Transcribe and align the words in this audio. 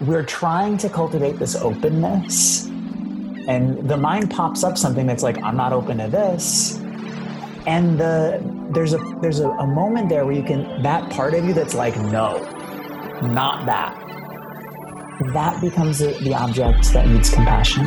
we're 0.00 0.24
trying 0.24 0.76
to 0.78 0.88
cultivate 0.88 1.38
this 1.38 1.54
openness 1.54 2.66
and 3.48 3.88
the 3.88 3.96
mind 3.96 4.30
pops 4.30 4.62
up 4.62 4.78
something 4.78 5.06
that's 5.06 5.22
like 5.22 5.36
i'm 5.42 5.56
not 5.56 5.72
open 5.72 5.98
to 5.98 6.08
this. 6.08 6.78
And 7.66 7.98
the 7.98 8.40
there's 8.70 8.92
a 8.92 8.98
there's 9.20 9.40
a, 9.40 9.48
a 9.48 9.66
moment 9.66 10.08
there 10.08 10.24
where 10.24 10.34
you 10.34 10.42
can 10.42 10.82
that 10.82 11.10
part 11.10 11.34
of 11.34 11.44
you 11.44 11.52
that's 11.52 11.74
like 11.74 11.96
no 11.96 12.38
not 13.22 13.66
that. 13.66 13.98
That 15.32 15.60
becomes 15.60 16.00
the, 16.00 16.12
the 16.22 16.34
object 16.34 16.92
that 16.92 17.06
needs 17.06 17.30
compassion. 17.30 17.84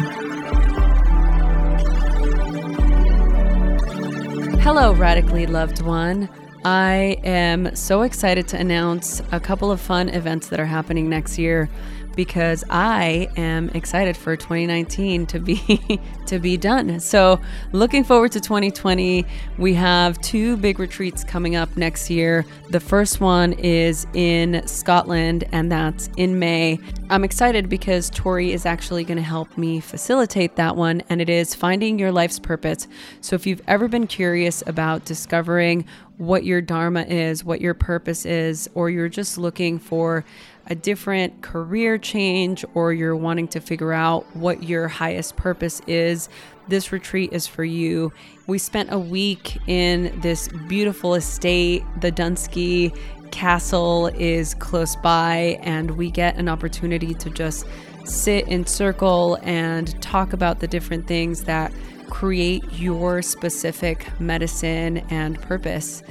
Hello 4.59 4.93
radically 4.93 5.45
loved 5.45 5.81
one 5.81 6.29
I 6.65 7.19
am 7.23 7.75
so 7.75 8.01
excited 8.01 8.47
to 8.47 8.57
announce 8.57 9.21
a 9.31 9.39
couple 9.39 9.69
of 9.69 9.79
fun 9.79 10.09
events 10.09 10.47
that 10.47 10.59
are 10.59 10.65
happening 10.65 11.07
next 11.07 11.37
year 11.37 11.69
because 12.15 12.63
I 12.69 13.29
am 13.35 13.69
excited 13.69 14.15
for 14.15 14.35
2019 14.35 15.25
to 15.27 15.39
be 15.39 15.99
to 16.25 16.39
be 16.39 16.57
done. 16.57 16.99
So, 16.99 17.39
looking 17.71 18.03
forward 18.03 18.31
to 18.31 18.39
2020. 18.39 19.25
We 19.57 19.73
have 19.75 20.19
two 20.21 20.57
big 20.57 20.79
retreats 20.79 21.23
coming 21.23 21.55
up 21.55 21.75
next 21.77 22.09
year. 22.09 22.45
The 22.69 22.79
first 22.79 23.21
one 23.21 23.53
is 23.53 24.07
in 24.13 24.65
Scotland 24.67 25.43
and 25.51 25.71
that's 25.71 26.09
in 26.17 26.39
May. 26.39 26.79
I'm 27.09 27.23
excited 27.23 27.69
because 27.69 28.09
Tori 28.09 28.51
is 28.53 28.65
actually 28.65 29.03
going 29.03 29.17
to 29.17 29.23
help 29.23 29.57
me 29.57 29.79
facilitate 29.79 30.55
that 30.55 30.75
one 30.75 31.03
and 31.09 31.21
it 31.21 31.29
is 31.29 31.53
finding 31.53 31.99
your 31.99 32.11
life's 32.11 32.39
purpose. 32.39 32.87
So, 33.21 33.35
if 33.35 33.45
you've 33.45 33.61
ever 33.67 33.87
been 33.87 34.07
curious 34.07 34.63
about 34.65 35.05
discovering 35.05 35.85
what 36.17 36.43
your 36.43 36.61
dharma 36.61 37.01
is, 37.03 37.43
what 37.43 37.61
your 37.61 37.73
purpose 37.73 38.25
is, 38.25 38.69
or 38.73 38.89
you're 38.89 39.09
just 39.09 39.37
looking 39.37 39.79
for 39.79 40.23
a 40.67 40.75
different 40.75 41.41
career 41.41 41.97
change 41.97 42.65
or 42.73 42.91
you're 42.91 43.15
wanting 43.15 43.47
to 43.49 43.59
figure 43.59 43.93
out 43.93 44.25
what 44.35 44.63
your 44.63 44.87
highest 44.87 45.35
purpose 45.35 45.81
is, 45.87 46.27
this 46.67 46.91
retreat 46.91 47.31
is 47.31 47.45
for 47.45 47.63
you. 47.63 48.11
We 48.47 48.57
spent 48.57 48.91
a 48.91 48.97
week 48.97 49.57
in 49.67 50.19
this 50.21 50.47
beautiful 50.67 51.13
estate. 51.13 51.83
The 52.01 52.11
Dunskey 52.11 52.97
Castle 53.31 54.07
is 54.07 54.53
close 54.55 54.95
by, 54.95 55.59
and 55.61 55.91
we 55.91 56.11
get 56.11 56.37
an 56.37 56.47
opportunity 56.47 57.13
to 57.15 57.29
just 57.29 57.65
sit 58.05 58.47
in 58.47 58.65
circle 58.65 59.37
and 59.41 59.99
talk 60.01 60.33
about 60.33 60.59
the 60.59 60.67
different 60.67 61.07
things 61.07 61.43
that 61.45 61.73
create 62.09 62.63
your 62.73 63.21
specific 63.21 64.07
medicine 64.19 64.97
and 65.09 65.41
purpose. 65.41 66.03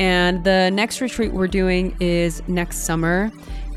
And 0.00 0.42
the 0.44 0.70
next 0.70 1.00
retreat 1.00 1.32
we're 1.32 1.46
doing 1.46 1.96
is 2.00 2.42
next 2.48 2.78
summer 2.78 3.30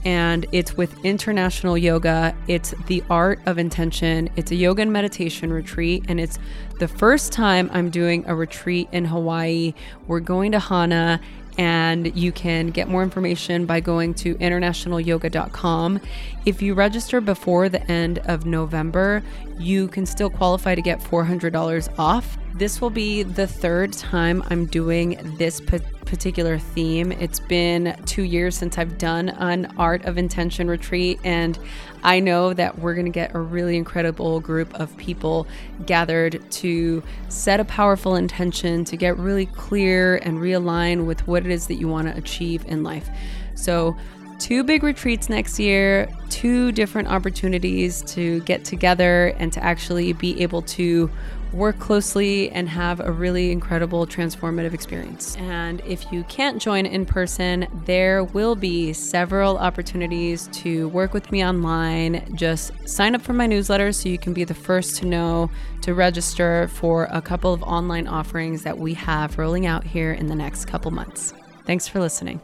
and 0.08 0.46
it's 0.54 0.78
with 0.78 1.04
International 1.04 1.78
Yoga. 1.78 2.34
It's 2.48 2.74
the 2.86 3.04
art 3.10 3.42
of 3.46 3.58
intention. 3.58 4.30
It's 4.38 4.52
a 4.52 4.56
yoga 4.56 4.84
and 4.84 4.94
meditation 4.94 5.52
retreat, 5.52 6.06
and 6.08 6.18
it's 6.18 6.40
the 6.80 6.88
first 6.88 7.34
time 7.34 7.70
I'm 7.74 7.90
doing 7.90 8.24
a 8.26 8.34
retreat 8.34 8.88
in 8.94 9.04
Hawaii. 9.04 9.74
We're 10.08 10.22
going 10.22 10.54
to 10.54 10.60
Hana, 10.60 11.20
and 11.58 12.16
you 12.16 12.32
can 12.32 12.68
get 12.68 12.88
more 12.88 13.04
information 13.04 13.66
by 13.66 13.80
going 13.80 14.14
to 14.16 14.36
internationalyoga.com. 14.36 16.00
If 16.46 16.62
you 16.62 16.74
register 16.74 17.20
before 17.22 17.70
the 17.70 17.90
end 17.92 18.20
of 18.20 18.46
November, 18.46 19.24
you 19.58 19.88
can 19.88 20.06
still 20.06 20.30
qualify 20.30 20.76
to 20.76 20.82
get 20.82 21.00
$400 21.00 22.00
off. 22.00 22.38
This 22.58 22.82
will 22.82 22.90
be 22.90 23.22
the 23.22 23.46
third 23.46 23.94
time 23.94 24.44
I'm 24.50 24.66
doing 24.66 25.36
this 25.38 25.62
particular 25.62 26.58
theme. 26.58 27.12
It's 27.12 27.40
been 27.40 27.96
two 28.08 28.24
years 28.24 28.58
since 28.58 28.80
I've 28.80 28.98
done 28.98 29.30
an 29.30 29.72
Art 29.78 30.06
of 30.06 30.18
Intention 30.18 30.68
retreat, 30.68 31.20
and 31.24 31.60
I 32.02 32.20
know 32.20 32.56
that 32.56 32.80
we're 32.80 32.96
going 32.96 33.06
to 33.06 33.12
get 33.12 33.36
a 33.36 33.40
really 33.40 33.78
incredible 33.78 34.40
group 34.40 34.74
of 34.74 34.98
people 34.98 35.46
gathered 35.86 36.50
to 36.54 37.04
set 37.30 37.60
a 37.60 37.66
powerful 37.66 38.16
intention, 38.16 38.84
to 38.86 38.98
get 38.98 39.20
really 39.20 39.46
clear 39.46 40.16
and 40.16 40.40
realign 40.40 41.06
with 41.06 41.28
what 41.28 41.46
it 41.46 41.52
is 41.52 41.68
that 41.68 41.76
you 41.76 41.88
want 41.88 42.08
to 42.08 42.18
achieve 42.18 42.66
in 42.66 42.82
life. 42.82 43.08
So, 43.54 43.96
two 44.40 44.64
big 44.64 44.82
retreats 44.82 45.30
next 45.30 45.60
year, 45.60 46.08
two 46.30 46.72
different 46.72 47.08
opportunities 47.08 48.02
to 48.04 48.42
get 48.42 48.64
together 48.66 49.28
and 49.38 49.54
to 49.54 49.64
actually 49.64 50.14
be 50.14 50.42
able 50.42 50.62
to 50.64 51.10
work 51.58 51.80
closely 51.80 52.50
and 52.52 52.70
have 52.70 53.00
a 53.00 53.12
really 53.12 53.52
incredible 53.52 54.06
transformative 54.06 54.74
experience. 54.74 55.36
And 55.38 55.82
if 55.86 56.12
you 56.12 56.24
can't 56.26 56.62
join 56.62 56.86
in 56.86 57.06
person, 57.06 57.68
there 57.86 58.24
will 58.24 58.56
be 58.56 58.94
several 58.94 59.58
opportunities 59.58 60.48
to 60.54 60.88
work 60.90 61.14
with 61.14 61.32
me 61.32 61.44
online. 61.46 62.32
Just 62.36 62.72
sign 62.88 63.16
up 63.16 63.22
for 63.22 63.34
my 63.34 63.48
newsletter 63.48 63.92
so 63.92 64.08
you 64.08 64.18
can 64.18 64.34
be 64.34 64.44
the 64.44 64.54
first 64.54 64.98
to 64.98 65.06
know 65.06 65.50
to 65.82 65.94
register 65.94 66.70
for 66.70 67.08
a 67.12 67.22
couple 67.22 67.54
of 67.54 67.64
online 67.64 68.08
offerings 68.08 68.64
that 68.64 68.78
we 68.78 68.94
have 68.94 69.38
rolling 69.38 69.66
out 69.66 69.84
here 69.84 70.14
in 70.14 70.28
the 70.28 70.36
next 70.36 70.66
couple 70.66 70.92
months. 70.92 71.34
Thanks 71.66 71.88
for 71.88 72.00
listening. 72.00 72.40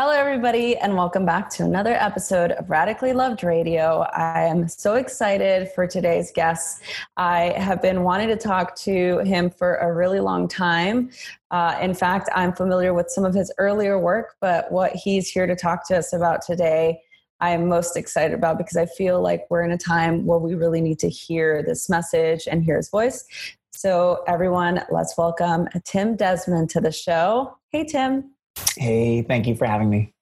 Hello, 0.00 0.12
everybody, 0.12 0.76
and 0.76 0.94
welcome 0.94 1.26
back 1.26 1.50
to 1.50 1.64
another 1.64 1.94
episode 1.94 2.52
of 2.52 2.70
Radically 2.70 3.12
Loved 3.12 3.42
Radio. 3.42 4.02
I 4.12 4.44
am 4.44 4.68
so 4.68 4.94
excited 4.94 5.72
for 5.74 5.88
today's 5.88 6.30
guest. 6.30 6.82
I 7.16 7.52
have 7.56 7.82
been 7.82 8.04
wanting 8.04 8.28
to 8.28 8.36
talk 8.36 8.76
to 8.76 9.18
him 9.24 9.50
for 9.50 9.74
a 9.78 9.92
really 9.92 10.20
long 10.20 10.46
time. 10.46 11.10
Uh, 11.50 11.76
in 11.82 11.94
fact, 11.94 12.28
I'm 12.32 12.52
familiar 12.52 12.94
with 12.94 13.10
some 13.10 13.24
of 13.24 13.34
his 13.34 13.52
earlier 13.58 13.98
work, 13.98 14.36
but 14.40 14.70
what 14.70 14.92
he's 14.92 15.28
here 15.28 15.48
to 15.48 15.56
talk 15.56 15.88
to 15.88 15.98
us 15.98 16.12
about 16.12 16.42
today, 16.42 17.02
I 17.40 17.50
am 17.50 17.66
most 17.66 17.96
excited 17.96 18.34
about 18.34 18.56
because 18.56 18.76
I 18.76 18.86
feel 18.86 19.20
like 19.20 19.48
we're 19.50 19.64
in 19.64 19.72
a 19.72 19.78
time 19.78 20.26
where 20.26 20.38
we 20.38 20.54
really 20.54 20.80
need 20.80 21.00
to 21.00 21.08
hear 21.08 21.64
this 21.66 21.90
message 21.90 22.46
and 22.48 22.62
hear 22.62 22.76
his 22.76 22.88
voice. 22.88 23.24
So, 23.72 24.22
everyone, 24.28 24.84
let's 24.92 25.18
welcome 25.18 25.66
Tim 25.84 26.14
Desmond 26.14 26.70
to 26.70 26.80
the 26.80 26.92
show. 26.92 27.58
Hey, 27.72 27.82
Tim. 27.82 28.30
Hey, 28.76 29.22
thank 29.22 29.46
you 29.46 29.54
for 29.54 29.66
having 29.66 29.90
me. 29.90 30.12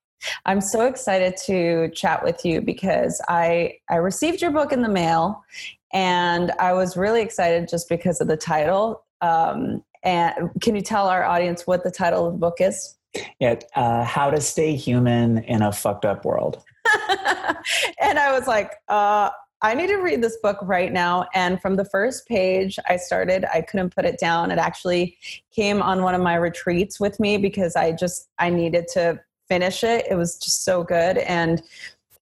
I'm 0.44 0.60
so 0.60 0.86
excited 0.86 1.36
to 1.46 1.90
chat 1.90 2.24
with 2.24 2.44
you 2.44 2.60
because 2.60 3.20
I 3.28 3.74
I 3.90 3.96
received 3.96 4.40
your 4.40 4.50
book 4.50 4.72
in 4.72 4.82
the 4.82 4.88
mail, 4.88 5.44
and 5.92 6.52
I 6.58 6.72
was 6.72 6.96
really 6.96 7.22
excited 7.22 7.68
just 7.68 7.88
because 7.88 8.20
of 8.20 8.28
the 8.28 8.36
title. 8.36 9.04
Um, 9.20 9.82
and 10.02 10.50
can 10.60 10.76
you 10.76 10.82
tell 10.82 11.08
our 11.08 11.24
audience 11.24 11.66
what 11.66 11.84
the 11.84 11.90
title 11.90 12.26
of 12.26 12.34
the 12.34 12.38
book 12.38 12.56
is? 12.60 12.96
Yeah, 13.40 13.56
uh, 13.74 14.04
how 14.04 14.30
to 14.30 14.40
stay 14.40 14.76
human 14.76 15.38
in 15.44 15.62
a 15.62 15.72
fucked 15.72 16.04
up 16.04 16.24
world. 16.24 16.62
and 18.00 18.18
I 18.18 18.32
was 18.32 18.46
like, 18.46 18.72
uh, 18.88 19.30
I 19.66 19.74
need 19.74 19.88
to 19.88 19.96
read 19.96 20.22
this 20.22 20.36
book 20.36 20.58
right 20.62 20.92
now. 20.92 21.26
And 21.34 21.60
from 21.60 21.74
the 21.74 21.84
first 21.84 22.28
page 22.28 22.78
I 22.88 22.96
started, 22.96 23.44
I 23.52 23.62
couldn't 23.62 23.92
put 23.92 24.04
it 24.04 24.16
down. 24.16 24.52
It 24.52 24.58
actually 24.58 25.18
came 25.50 25.82
on 25.82 26.02
one 26.02 26.14
of 26.14 26.20
my 26.20 26.36
retreats 26.36 27.00
with 27.00 27.18
me 27.18 27.36
because 27.36 27.74
I 27.74 27.90
just 27.90 28.28
I 28.38 28.48
needed 28.48 28.86
to 28.92 29.20
finish 29.48 29.82
it. 29.82 30.06
It 30.08 30.14
was 30.14 30.38
just 30.38 30.64
so 30.64 30.84
good. 30.84 31.18
And 31.18 31.62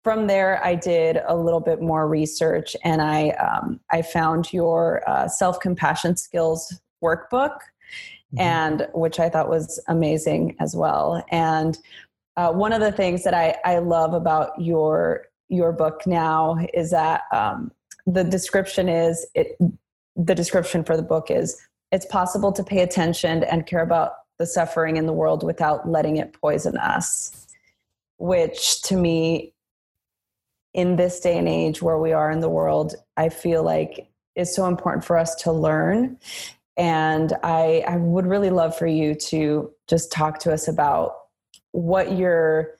from 0.03 0.27
there, 0.27 0.65
I 0.65 0.75
did 0.75 1.19
a 1.27 1.37
little 1.37 1.61
bit 1.61 1.83
more 1.83 2.09
research, 2.09 2.77
and 2.83 3.03
I 3.03 3.31
um, 3.31 3.79
I 3.91 4.01
found 4.01 4.51
your 4.51 5.03
uh, 5.07 5.29
self 5.29 5.61
compassion 5.61 6.17
skills 6.17 6.81
workbook, 7.03 7.57
mm-hmm. 8.33 8.39
and 8.41 8.89
which 8.95 9.21
I 9.21 9.29
thought 9.29 9.51
was 9.51 9.79
amazing 9.89 10.57
as 10.61 10.75
well. 10.75 11.23
And 11.31 11.77
uh, 12.39 12.53
one 12.53 12.73
of 12.73 12.81
the 12.81 12.93
things 12.93 13.23
that 13.25 13.35
I, 13.35 13.57
I 13.67 13.79
love 13.79 14.15
about 14.15 14.59
your 14.59 15.27
your 15.55 15.73
book 15.73 16.07
now 16.07 16.59
is 16.75 16.91
that 16.91 17.23
um, 17.33 17.71
the 18.07 18.25
description 18.25 18.89
is 18.89 19.27
it 19.35 19.57
the 20.17 20.35
description 20.35 20.85
for 20.85 20.97
the 20.97 21.03
book 21.03 21.31
is 21.31 21.61
it's 21.91 22.07
possible 22.07 22.53
to 22.53 22.63
pay 22.63 22.83
attention 22.83 23.43
and 23.45 23.67
care 23.67 23.83
about 23.83 24.13
the 24.39 24.47
suffering 24.47 24.97
in 24.97 25.07
the 25.07 25.13
world 25.13 25.43
without 25.43 25.89
letting 25.89 26.17
it 26.17 26.33
poison 26.41 26.77
us 26.77 27.47
which 28.19 28.83
to 28.83 28.97
me 28.97 29.53
in 30.73 30.97
this 30.97 31.21
day 31.21 31.39
and 31.39 31.49
age 31.49 31.81
where 31.81 31.99
we 31.99 32.13
are 32.13 32.31
in 32.31 32.41
the 32.41 32.49
world 32.49 32.95
i 33.17 33.29
feel 33.29 33.63
like 33.63 34.09
is 34.37 34.55
so 34.55 34.67
important 34.67 35.05
for 35.05 35.17
us 35.17 35.35
to 35.37 35.53
learn. 35.53 36.19
And 36.77 37.33
i 37.43 37.85
i 37.87 37.97
would 37.97 38.27
really 38.27 38.51
love 38.51 38.77
for 38.77 38.87
you 38.87 39.15
to 39.15 39.71
just 39.89 40.11
talk 40.11 40.41
to 40.41 40.53
us 40.53 40.67
about 40.67 41.15
what 41.71 42.17
your 42.17 42.79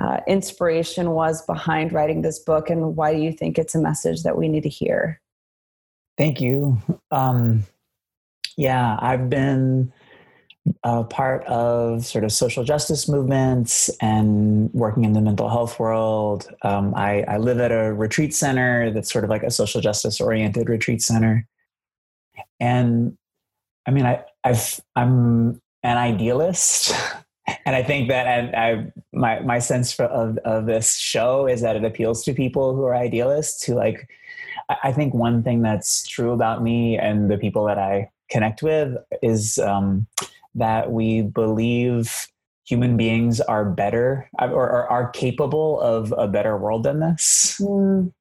uh, 0.00 0.20
inspiration 0.26 1.10
was 1.10 1.44
behind 1.46 1.92
writing 1.92 2.22
this 2.22 2.38
book 2.38 2.70
and 2.70 2.96
why 2.96 3.12
do 3.12 3.20
you 3.20 3.32
think 3.32 3.58
it's 3.58 3.74
a 3.74 3.80
message 3.80 4.22
that 4.22 4.36
we 4.36 4.48
need 4.48 4.62
to 4.62 4.68
hear 4.68 5.20
thank 6.16 6.40
you 6.40 6.80
um, 7.10 7.64
yeah 8.56 8.96
i've 9.00 9.28
been 9.28 9.92
a 10.84 11.02
part 11.02 11.44
of 11.46 12.04
sort 12.04 12.24
of 12.24 12.32
social 12.32 12.62
justice 12.62 13.08
movements 13.08 13.90
and 14.00 14.72
working 14.72 15.04
in 15.04 15.12
the 15.12 15.20
mental 15.20 15.48
health 15.48 15.78
world. 15.80 16.46
Um, 16.62 16.94
I, 16.94 17.24
I, 17.26 17.38
live 17.38 17.58
at 17.58 17.72
a 17.72 17.92
retreat 17.92 18.32
center 18.32 18.90
that's 18.92 19.12
sort 19.12 19.24
of 19.24 19.30
like 19.30 19.42
a 19.42 19.50
social 19.50 19.80
justice 19.80 20.20
oriented 20.20 20.68
retreat 20.68 21.02
center. 21.02 21.48
And 22.60 23.16
I 23.86 23.90
mean, 23.90 24.06
I, 24.06 24.24
I've, 24.44 24.80
I'm 24.94 25.60
an 25.82 25.98
idealist. 25.98 26.94
and 27.64 27.76
I 27.76 27.82
think 27.82 28.08
that 28.08 28.26
and 28.26 28.56
I, 28.56 28.92
my, 29.12 29.40
my 29.40 29.58
sense 29.58 29.92
for, 29.92 30.04
of, 30.06 30.38
of 30.38 30.66
this 30.66 30.96
show 30.96 31.46
is 31.46 31.60
that 31.60 31.76
it 31.76 31.84
appeals 31.84 32.24
to 32.24 32.34
people 32.34 32.74
who 32.74 32.84
are 32.84 32.94
idealists 32.94 33.64
who 33.64 33.74
like, 33.74 34.08
I 34.82 34.92
think 34.92 35.14
one 35.14 35.42
thing 35.42 35.62
that's 35.62 36.06
true 36.06 36.32
about 36.32 36.62
me 36.62 36.96
and 36.96 37.30
the 37.30 37.38
people 37.38 37.64
that 37.66 37.78
I 37.78 38.10
connect 38.30 38.62
with 38.62 38.96
is 39.22 39.58
um, 39.58 40.06
that 40.54 40.90
we 40.90 41.22
believe 41.22 42.28
human 42.64 42.96
beings 42.96 43.40
are 43.40 43.64
better 43.64 44.28
or, 44.40 44.50
or, 44.50 44.88
are 44.88 45.10
capable 45.10 45.80
of 45.80 46.14
a 46.16 46.28
better 46.28 46.56
world 46.56 46.84
than 46.84 47.00
this. 47.00 47.60
Mm. 47.60 48.12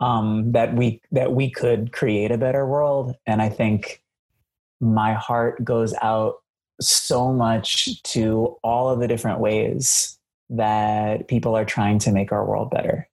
Um, 0.00 0.52
that 0.52 0.74
we 0.76 1.02
that 1.10 1.32
we 1.32 1.50
could 1.50 1.90
create 1.90 2.30
a 2.30 2.38
better 2.38 2.64
world, 2.64 3.16
and 3.26 3.42
I 3.42 3.48
think 3.48 4.00
my 4.80 5.12
heart 5.12 5.64
goes 5.64 5.92
out 6.00 6.36
so 6.80 7.32
much 7.32 8.02
to 8.04 8.56
all 8.62 8.90
of 8.90 9.00
the 9.00 9.08
different 9.08 9.40
ways 9.40 10.18
that 10.50 11.28
people 11.28 11.56
are 11.56 11.64
trying 11.64 11.98
to 12.00 12.12
make 12.12 12.32
our 12.32 12.44
world 12.44 12.70
better, 12.70 13.08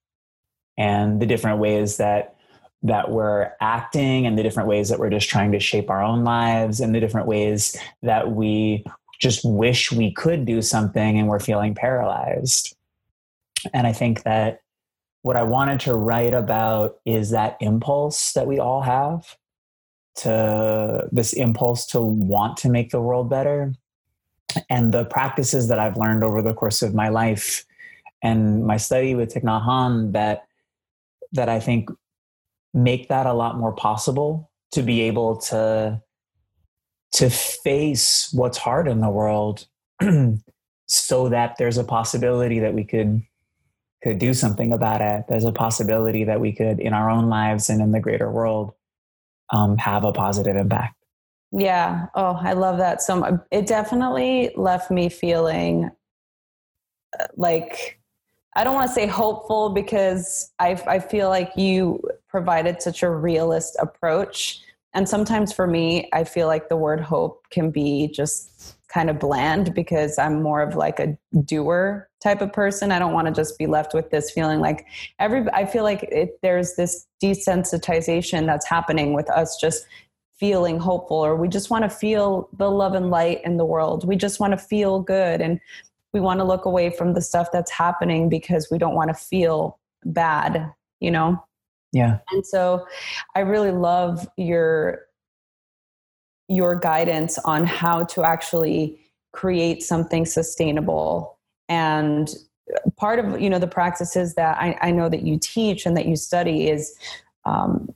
and 0.78 1.22
the 1.22 1.26
different 1.26 1.60
ways 1.60 1.98
that 1.98 2.36
that 2.84 3.10
we're 3.10 3.52
acting 3.62 4.28
and 4.28 4.38
the 4.38 4.44
different 4.44 4.70
ways 4.70 4.90
that 4.90 5.00
we're 5.00 5.10
just 5.10 5.30
trying 5.30 5.52
to 5.52 5.60
shape 5.60 5.90
our 5.90 6.04
own 6.04 6.24
lives 6.24 6.80
and 6.80 6.94
the 6.94 7.00
different 7.00 7.28
ways 7.28 7.76
that 8.04 8.32
we 8.32 8.84
just 9.20 9.44
wish 9.44 9.92
we 9.92 10.12
could 10.12 10.46
do 10.46 10.62
something 10.62 11.18
and 11.18 11.28
we're 11.28 11.40
feeling 11.40 11.74
paralyzed. 11.74 12.76
And 13.74 13.88
I 13.88 13.94
think 13.94 14.24
that 14.24 14.62
what 15.24 15.36
I 15.36 15.44
wanted 15.44 15.80
to 15.82 15.96
write 15.96 16.34
about 16.34 16.98
is 17.06 17.32
that 17.32 17.58
impulse 17.60 18.34
that 18.34 18.46
we 18.46 18.60
all 18.60 18.82
have 18.82 19.36
to 20.18 21.08
this 21.12 21.34
impulse 21.34 21.86
to 21.88 22.02
want 22.02 22.58
to 22.58 22.70
make 22.70 22.90
the 22.92 23.02
world 23.02 23.30
better. 23.30 23.74
And 24.70 24.94
the 24.94 25.06
practices 25.06 25.68
that 25.68 25.80
I've 25.80 25.98
learned 25.98 26.24
over 26.24 26.42
the 26.42 26.54
course 26.54 26.82
of 26.82 26.94
my 26.94 27.10
life 27.10 27.66
and 28.22 28.66
my 28.66 28.78
study 28.78 29.16
with 29.16 29.34
Thich 29.34 29.44
Nhat 29.44 29.66
Hanh 29.66 30.14
that 30.14 30.46
that 31.34 31.50
I 31.50 31.60
think 31.60 31.90
make 32.74 33.10
that 33.10 33.26
a 33.26 33.34
lot 33.34 33.58
more 33.58 33.74
possible 33.74 34.50
to 34.72 34.82
be 34.82 35.02
able 35.02 35.38
to 35.38 36.02
to 37.14 37.30
face 37.30 38.30
what's 38.34 38.58
hard 38.58 38.88
in 38.88 39.00
the 39.02 39.10
world 39.10 39.68
so 40.88 41.30
that 41.30 41.56
there's 41.58 41.78
a 41.78 41.84
possibility 41.84 42.60
that 42.60 42.74
we 42.74 42.84
could 42.84 43.22
could 44.04 44.20
do 44.20 44.34
something 44.34 44.72
about 44.72 45.02
it. 45.02 45.26
There's 45.28 45.46
a 45.46 45.52
possibility 45.52 46.26
that 46.26 46.40
we 46.40 46.52
could 46.52 46.80
in 46.80 46.94
our 46.94 47.10
own 47.10 47.28
lives 47.28 47.70
and 47.70 47.82
in 47.82 47.92
the 47.92 48.00
greater 48.00 48.32
world 48.32 48.74
um, 49.52 49.78
have 49.78 50.04
a 50.04 50.12
positive 50.12 50.56
impact 50.56 50.96
yeah 51.52 52.08
oh 52.16 52.38
i 52.42 52.54
love 52.54 52.78
that 52.78 53.02
so 53.02 53.18
much. 53.18 53.34
it 53.52 53.68
definitely 53.68 54.52
left 54.56 54.92
me 54.92 55.10
feeling 55.10 55.90
uh, 57.20 57.26
like 57.38 58.00
I 58.56 58.64
don't 58.64 58.74
want 58.74 58.90
to 58.90 58.94
say 58.94 59.06
hopeful 59.06 59.70
because 59.70 60.52
I, 60.60 60.82
I 60.88 61.00
feel 61.00 61.28
like 61.28 61.52
you 61.58 62.02
provided 62.30 62.82
such 62.82 63.04
a 63.04 63.10
realist 63.10 63.76
approach. 63.80 64.62
And 64.94 65.08
sometimes 65.10 65.52
for 65.52 65.68
me, 65.68 66.10
I 66.14 66.24
feel 66.24 66.48
like 66.48 66.70
the 66.70 66.78
word 66.78 67.02
hope 67.02 67.46
can 67.50 67.70
be 67.70 68.08
just 68.08 68.75
kind 68.96 69.10
of 69.10 69.20
bland 69.20 69.74
because 69.74 70.18
I'm 70.18 70.42
more 70.42 70.62
of 70.62 70.78
like 70.78 71.02
a 71.02 71.18
doer 71.44 72.08
type 72.24 72.42
of 72.42 72.54
person. 72.54 72.94
I 72.94 72.98
don't 72.98 73.12
want 73.12 73.28
to 73.28 73.34
just 73.34 73.58
be 73.60 73.68
left 73.68 73.94
with 73.94 74.10
this 74.10 74.32
feeling 74.32 74.62
like 74.62 74.88
every, 75.20 75.46
I 75.52 75.66
feel 75.66 75.84
like 75.84 76.04
it, 76.04 76.40
there's 76.42 76.76
this 76.76 77.06
desensitization 77.22 78.46
that's 78.46 78.66
happening 78.66 79.12
with 79.12 79.30
us 79.30 79.58
just 79.60 79.86
feeling 80.40 80.80
hopeful 80.80 81.18
or 81.18 81.36
we 81.36 81.50
just 81.50 81.70
want 81.70 81.84
to 81.84 81.90
feel 81.90 82.48
the 82.58 82.72
love 82.72 82.94
and 82.94 83.10
light 83.10 83.42
in 83.44 83.58
the 83.58 83.66
world. 83.66 84.08
We 84.08 84.16
just 84.16 84.40
want 84.40 84.54
to 84.54 84.58
feel 84.58 85.02
good. 85.02 85.42
And 85.42 85.60
we 86.14 86.22
want 86.22 86.40
to 86.40 86.46
look 86.46 86.64
away 86.64 86.90
from 86.90 87.16
the 87.16 87.22
stuff 87.22 87.50
that's 87.52 87.72
happening 87.72 88.30
because 88.30 88.70
we 88.72 88.78
don't 88.78 88.96
want 88.96 89.10
to 89.10 89.14
feel 89.14 89.78
bad, 90.06 90.72
you 91.02 91.12
know? 91.12 91.44
Yeah. 91.92 92.20
And 92.32 92.48
so 92.48 92.88
I 93.36 93.42
really 93.42 93.72
love 93.72 94.26
your 94.38 95.02
your 96.48 96.76
guidance 96.76 97.38
on 97.40 97.66
how 97.66 98.04
to 98.04 98.24
actually 98.24 99.00
create 99.34 99.84
something 99.84 100.26
sustainable. 100.26 101.38
And 101.68 102.30
part 102.98 103.20
of 103.20 103.40
you 103.40 103.50
know 103.50 103.60
the 103.60 103.68
practices 103.68 104.36
that 104.36 104.58
I, 104.58 104.78
I 104.82 104.92
know 104.92 105.10
that 105.10 105.24
you 105.24 105.38
teach 105.40 105.86
and 105.86 105.96
that 105.98 106.08
you 106.08 106.16
study 106.16 106.70
is 106.70 106.98
um, 107.46 107.94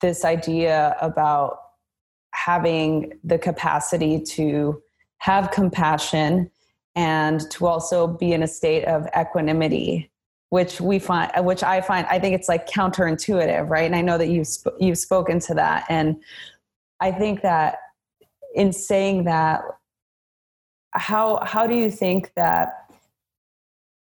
this 0.00 0.24
idea 0.24 0.96
about 1.00 1.60
having 2.32 3.18
the 3.24 3.38
capacity 3.38 4.20
to 4.20 4.82
have 5.18 5.50
compassion 5.50 6.50
and 6.94 7.40
to 7.50 7.66
also 7.66 8.06
be 8.06 8.32
in 8.32 8.42
a 8.42 8.48
state 8.48 8.84
of 8.84 9.06
equanimity 9.18 10.10
which 10.50 10.80
we 10.80 10.98
find 10.98 11.30
which 11.44 11.62
i 11.62 11.80
find 11.80 12.06
i 12.06 12.18
think 12.18 12.34
it's 12.34 12.48
like 12.48 12.68
counterintuitive 12.68 13.68
right? 13.68 13.84
And 13.84 13.94
i 13.94 14.00
know 14.00 14.18
that 14.18 14.28
you've 14.28 14.46
sp- 14.48 14.78
you've 14.80 14.98
spoken 14.98 15.38
to 15.40 15.54
that. 15.54 15.84
And 15.88 16.16
i 17.00 17.10
think 17.10 17.42
that 17.42 17.78
in 18.58 18.72
saying 18.72 19.24
that 19.24 19.62
how 20.92 21.40
how 21.44 21.66
do 21.66 21.74
you 21.74 21.90
think 21.90 22.32
that 22.34 22.90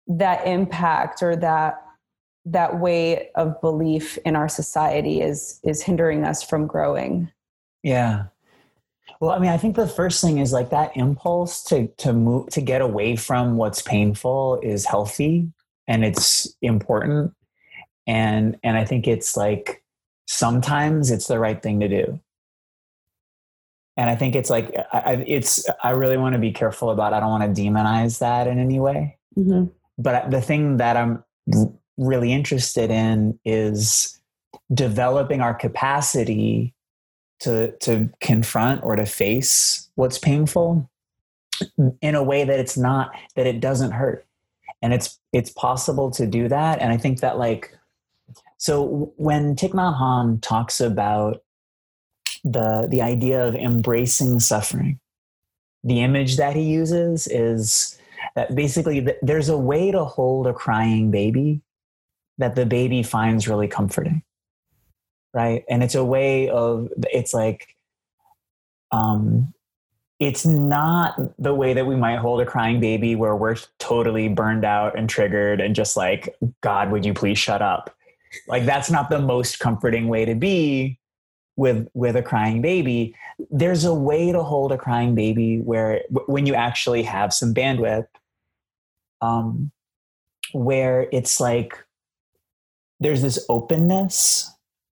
that 0.07 0.47
impact 0.47 1.21
or 1.21 1.35
that 1.35 1.81
that 2.45 2.79
way 2.79 3.29
of 3.35 3.59
belief 3.59 4.17
in 4.25 4.35
our 4.35 4.47
society 4.47 5.21
is 5.21 5.59
is 5.63 5.83
hindering 5.83 6.23
us 6.23 6.41
from 6.41 6.65
growing 6.65 7.29
yeah 7.83 8.25
well, 9.19 9.31
I 9.31 9.39
mean, 9.39 9.51
I 9.51 9.57
think 9.57 9.75
the 9.75 9.87
first 9.87 10.21
thing 10.21 10.39
is 10.39 10.51
like 10.51 10.71
that 10.71 10.95
impulse 10.95 11.63
to 11.65 11.87
to 11.97 12.13
move 12.13 12.49
to 12.49 12.61
get 12.61 12.81
away 12.81 13.15
from 13.15 13.55
what's 13.55 13.81
painful 13.81 14.59
is 14.61 14.85
healthy 14.85 15.51
and 15.87 16.03
it's 16.03 16.53
important. 16.61 17.33
And 18.07 18.57
and 18.63 18.77
I 18.77 18.83
think 18.83 19.07
it's 19.07 19.37
like 19.37 19.83
sometimes 20.27 21.11
it's 21.11 21.27
the 21.27 21.39
right 21.39 21.61
thing 21.61 21.79
to 21.79 21.87
do. 21.87 22.19
And 23.97 24.09
I 24.09 24.15
think 24.15 24.35
it's 24.35 24.49
like 24.49 24.75
I, 24.91 25.23
it's 25.25 25.69
I 25.83 25.91
really 25.91 26.17
want 26.17 26.33
to 26.33 26.39
be 26.39 26.51
careful 26.51 26.89
about. 26.89 27.13
I 27.13 27.19
don't 27.19 27.29
want 27.29 27.55
to 27.55 27.61
demonize 27.61 28.19
that 28.19 28.47
in 28.47 28.59
any 28.59 28.79
way. 28.79 29.17
Mm-hmm. 29.37 29.65
But 29.97 30.31
the 30.31 30.41
thing 30.41 30.77
that 30.77 30.97
I'm 30.97 31.23
really 31.97 32.33
interested 32.33 32.91
in 32.91 33.39
is 33.45 34.19
developing 34.73 35.41
our 35.41 35.53
capacity 35.53 36.73
to 37.39 37.71
to 37.77 38.09
confront 38.19 38.83
or 38.83 38.95
to 38.95 39.05
face 39.05 39.89
what's 39.95 40.17
painful 40.17 40.89
in 42.01 42.15
a 42.15 42.23
way 42.23 42.43
that 42.43 42.59
it's 42.59 42.77
not 42.77 43.11
that 43.35 43.47
it 43.47 43.59
doesn't 43.59 43.91
hurt 43.91 44.25
and 44.81 44.93
it's 44.93 45.19
it's 45.31 45.51
possible 45.51 46.09
to 46.09 46.25
do 46.25 46.47
that 46.47 46.81
and 46.81 46.91
i 46.91 46.97
think 46.97 47.19
that 47.19 47.37
like 47.37 47.77
so 48.57 49.13
when 49.17 49.55
Thich 49.55 49.71
Nhat 49.71 49.99
Hanh 49.99 50.41
talks 50.41 50.79
about 50.79 51.43
the 52.45 52.87
the 52.89 53.01
idea 53.01 53.45
of 53.45 53.55
embracing 53.55 54.39
suffering. 54.39 54.99
The 55.83 56.01
image 56.01 56.37
that 56.37 56.55
he 56.55 56.63
uses 56.63 57.27
is 57.27 57.99
that 58.35 58.55
basically 58.55 59.05
there's 59.21 59.49
a 59.49 59.57
way 59.57 59.91
to 59.91 60.05
hold 60.05 60.47
a 60.47 60.53
crying 60.53 61.11
baby 61.11 61.61
that 62.37 62.55
the 62.55 62.65
baby 62.65 63.03
finds 63.03 63.47
really 63.47 63.67
comforting 63.67 64.23
right? 65.35 65.65
And 65.69 65.83
it's 65.83 65.95
a 65.95 66.03
way 66.03 66.49
of 66.49 66.89
it's 67.11 67.33
like 67.33 67.67
um 68.91 69.53
it's 70.19 70.45
not 70.45 71.15
the 71.37 71.53
way 71.53 71.73
that 71.73 71.85
we 71.85 71.95
might 71.97 72.19
hold 72.19 72.39
a 72.39 72.45
crying 72.45 72.79
baby 72.79 73.15
where 73.15 73.35
we're 73.35 73.57
totally 73.79 74.29
burned 74.29 74.63
out 74.63 74.97
and 74.97 75.09
triggered 75.09 75.59
and 75.59 75.75
just 75.75 75.97
like 75.97 76.33
god 76.61 76.89
would 76.89 77.05
you 77.05 77.13
please 77.13 77.37
shut 77.37 77.61
up? 77.61 77.93
Like 78.47 78.65
that's 78.65 78.89
not 78.89 79.09
the 79.09 79.19
most 79.19 79.59
comforting 79.59 80.07
way 80.07 80.25
to 80.25 80.33
be 80.33 80.97
with 81.57 81.87
with 81.93 82.15
a 82.15 82.21
crying 82.21 82.61
baby 82.61 83.15
there's 83.49 83.85
a 83.85 83.93
way 83.93 84.31
to 84.31 84.43
hold 84.43 84.71
a 84.71 84.77
crying 84.77 85.15
baby 85.15 85.59
where 85.59 86.01
when 86.27 86.45
you 86.45 86.53
actually 86.53 87.03
have 87.03 87.33
some 87.33 87.53
bandwidth 87.53 88.07
um 89.21 89.71
where 90.53 91.07
it's 91.11 91.39
like 91.39 91.85
there's 92.99 93.21
this 93.21 93.43
openness 93.49 94.51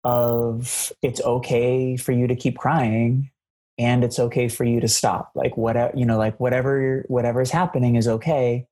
of 0.04 0.92
it's 1.02 1.22
okay 1.22 1.98
for 1.98 2.12
you 2.12 2.28
to 2.28 2.36
keep 2.36 2.58
crying 2.58 3.32
and 3.78 4.04
it's 4.04 4.20
okay 4.20 4.48
for 4.48 4.64
you 4.64 4.80
to 4.80 4.88
stop. 4.88 5.32
Like 5.36 5.58
whatever 5.58 5.92
you 5.98 6.06
know 6.06 6.18
like 6.18 6.40
whatever 6.40 7.04
whatever 7.08 7.42
is 7.42 7.52
happening 7.52 7.96
is 7.96 8.08
okay. 8.08 8.68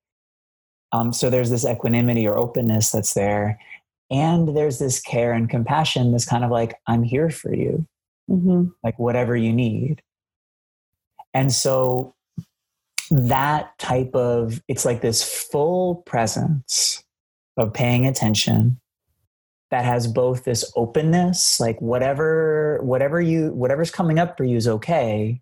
Um, 0.92 1.12
so 1.12 1.30
there's 1.30 1.50
this 1.50 1.66
equanimity 1.66 2.28
or 2.28 2.38
openness 2.38 2.92
that's 2.92 3.16
there 3.16 3.60
and 4.13 4.55
there's 4.55 4.79
this 4.79 5.01
care 5.01 5.34
and 5.34 5.50
compassion 5.50 6.12
this 6.13 6.25
kind 6.25 6.43
of 6.43 6.51
like 6.51 6.75
i'm 6.88 7.03
here 7.03 7.29
for 7.29 7.53
you 7.53 7.86
mm-hmm. 8.29 8.65
like 8.84 8.98
whatever 8.98 9.36
you 9.36 9.51
need 9.51 10.01
and 11.34 11.51
so 11.51 12.13
that 13.10 13.77
type 13.79 14.15
of 14.15 14.62
it's 14.67 14.86
like 14.86 15.01
this 15.01 15.24
full 15.24 15.96
presence 16.05 17.03
of 17.58 17.74
paying 17.74 18.08
attention 18.08 18.79
that 19.72 19.84
has 19.84 20.08
both 20.08 20.43
this 20.43 20.72
openness 20.75 21.60
like 21.60 21.82
whatever 21.82 22.79
whatever 22.84 23.20
you 23.20 23.51
whatever's 23.53 23.91
coming 23.91 24.20
up 24.20 24.38
for 24.38 24.43
you 24.43 24.55
is 24.55 24.67
okay 24.67 25.41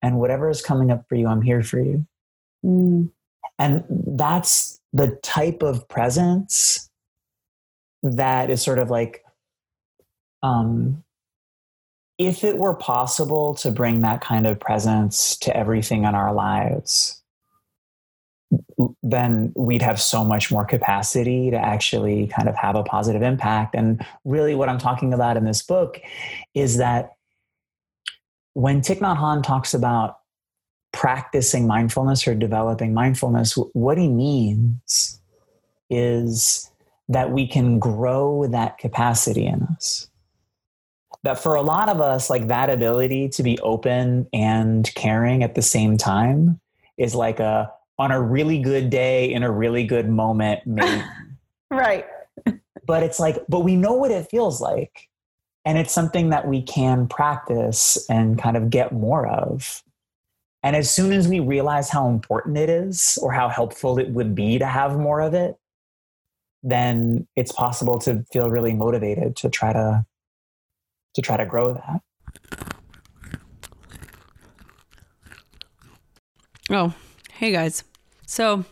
and 0.00 0.18
whatever 0.18 0.48
is 0.48 0.62
coming 0.62 0.90
up 0.90 1.04
for 1.08 1.16
you 1.16 1.26
i'm 1.26 1.42
here 1.42 1.62
for 1.62 1.80
you 1.80 2.06
Mm. 2.64 3.12
and 3.58 3.84
that's 3.88 4.80
the 4.92 5.16
type 5.22 5.62
of 5.62 5.86
presence 5.88 6.87
that 8.02 8.50
is 8.50 8.62
sort 8.62 8.78
of 8.78 8.90
like 8.90 9.24
um 10.42 11.02
if 12.18 12.42
it 12.42 12.58
were 12.58 12.74
possible 12.74 13.54
to 13.54 13.70
bring 13.70 14.00
that 14.00 14.20
kind 14.20 14.46
of 14.46 14.58
presence 14.58 15.36
to 15.36 15.56
everything 15.56 16.04
in 16.04 16.14
our 16.14 16.32
lives 16.32 17.22
then 19.02 19.52
we'd 19.56 19.82
have 19.82 20.00
so 20.00 20.24
much 20.24 20.50
more 20.50 20.64
capacity 20.64 21.50
to 21.50 21.56
actually 21.56 22.28
kind 22.28 22.48
of 22.48 22.56
have 22.56 22.76
a 22.76 22.82
positive 22.82 23.20
impact. 23.20 23.74
And 23.74 24.04
really 24.24 24.54
what 24.54 24.68
i'm 24.68 24.78
talking 24.78 25.12
about 25.12 25.36
in 25.36 25.44
this 25.44 25.62
book 25.62 26.00
is 26.54 26.78
that 26.78 27.10
when 28.54 28.80
Thich 28.80 28.98
Nhat 28.98 29.44
talks 29.44 29.72
about 29.72 30.18
practicing 30.92 31.66
mindfulness 31.66 32.26
or 32.26 32.34
developing 32.34 32.92
mindfulness, 32.92 33.56
what 33.72 33.98
he 33.98 34.08
means 34.08 35.20
is 35.90 36.68
that 37.08 37.30
we 37.30 37.46
can 37.46 37.78
grow 37.78 38.46
that 38.46 38.78
capacity 38.78 39.46
in 39.46 39.62
us. 39.62 40.08
That 41.22 41.38
for 41.38 41.54
a 41.54 41.62
lot 41.62 41.88
of 41.88 42.00
us, 42.00 42.30
like 42.30 42.46
that 42.48 42.70
ability 42.70 43.30
to 43.30 43.42
be 43.42 43.58
open 43.60 44.28
and 44.32 44.92
caring 44.94 45.42
at 45.42 45.54
the 45.54 45.62
same 45.62 45.96
time 45.96 46.60
is 46.96 47.14
like 47.14 47.40
a 47.40 47.72
on 47.98 48.12
a 48.12 48.22
really 48.22 48.60
good 48.60 48.90
day 48.90 49.32
in 49.32 49.42
a 49.42 49.50
really 49.50 49.84
good 49.84 50.08
moment, 50.08 50.60
maybe. 50.66 51.02
Right. 51.70 52.06
but 52.86 53.02
it's 53.02 53.18
like, 53.18 53.44
but 53.48 53.60
we 53.60 53.76
know 53.76 53.94
what 53.94 54.10
it 54.10 54.30
feels 54.30 54.60
like. 54.60 55.08
And 55.64 55.76
it's 55.76 55.92
something 55.92 56.30
that 56.30 56.46
we 56.46 56.62
can 56.62 57.08
practice 57.08 57.98
and 58.08 58.38
kind 58.38 58.56
of 58.56 58.70
get 58.70 58.92
more 58.92 59.26
of. 59.26 59.82
And 60.62 60.74
as 60.74 60.90
soon 60.90 61.12
as 61.12 61.28
we 61.28 61.40
realize 61.40 61.90
how 61.90 62.08
important 62.08 62.56
it 62.56 62.70
is 62.70 63.18
or 63.20 63.32
how 63.32 63.48
helpful 63.48 63.98
it 63.98 64.10
would 64.10 64.34
be 64.34 64.58
to 64.58 64.66
have 64.66 64.98
more 64.98 65.20
of 65.20 65.34
it, 65.34 65.56
then 66.62 67.26
it's 67.36 67.52
possible 67.52 67.98
to 68.00 68.24
feel 68.32 68.50
really 68.50 68.72
motivated 68.72 69.36
to 69.36 69.48
try 69.48 69.72
to 69.72 70.04
to 71.14 71.22
try 71.22 71.36
to 71.36 71.46
grow 71.46 71.74
that. 71.74 72.00
Oh, 76.70 76.92
hey 77.32 77.50
guys. 77.50 77.82
So 78.26 78.64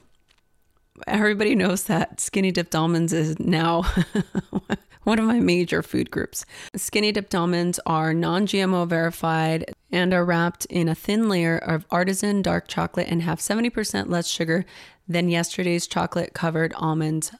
everybody 1.07 1.55
knows 1.55 1.85
that 1.85 2.21
skinny 2.21 2.53
dipped 2.53 2.75
almonds 2.75 3.13
is 3.13 3.39
now 3.39 3.83
one 5.05 5.19
of 5.19 5.25
my 5.25 5.41
major 5.41 5.83
food 5.83 6.11
groups. 6.11 6.45
Skinny 6.75 7.13
dipped 7.13 7.35
almonds 7.35 7.81
are 7.87 8.13
non 8.13 8.47
GMO 8.47 8.87
verified 8.87 9.73
and 9.91 10.13
are 10.13 10.25
wrapped 10.25 10.67
in 10.67 10.89
a 10.89 10.95
thin 10.95 11.29
layer 11.29 11.57
of 11.57 11.87
artisan 11.91 12.43
dark 12.43 12.69
chocolate 12.69 13.09
and 13.09 13.23
have 13.23 13.39
70% 13.39 14.09
less 14.09 14.27
sugar 14.27 14.67
than 15.09 15.29
yesterday's 15.29 15.87
chocolate 15.87 16.35
covered 16.35 16.75
almonds. 16.75 17.33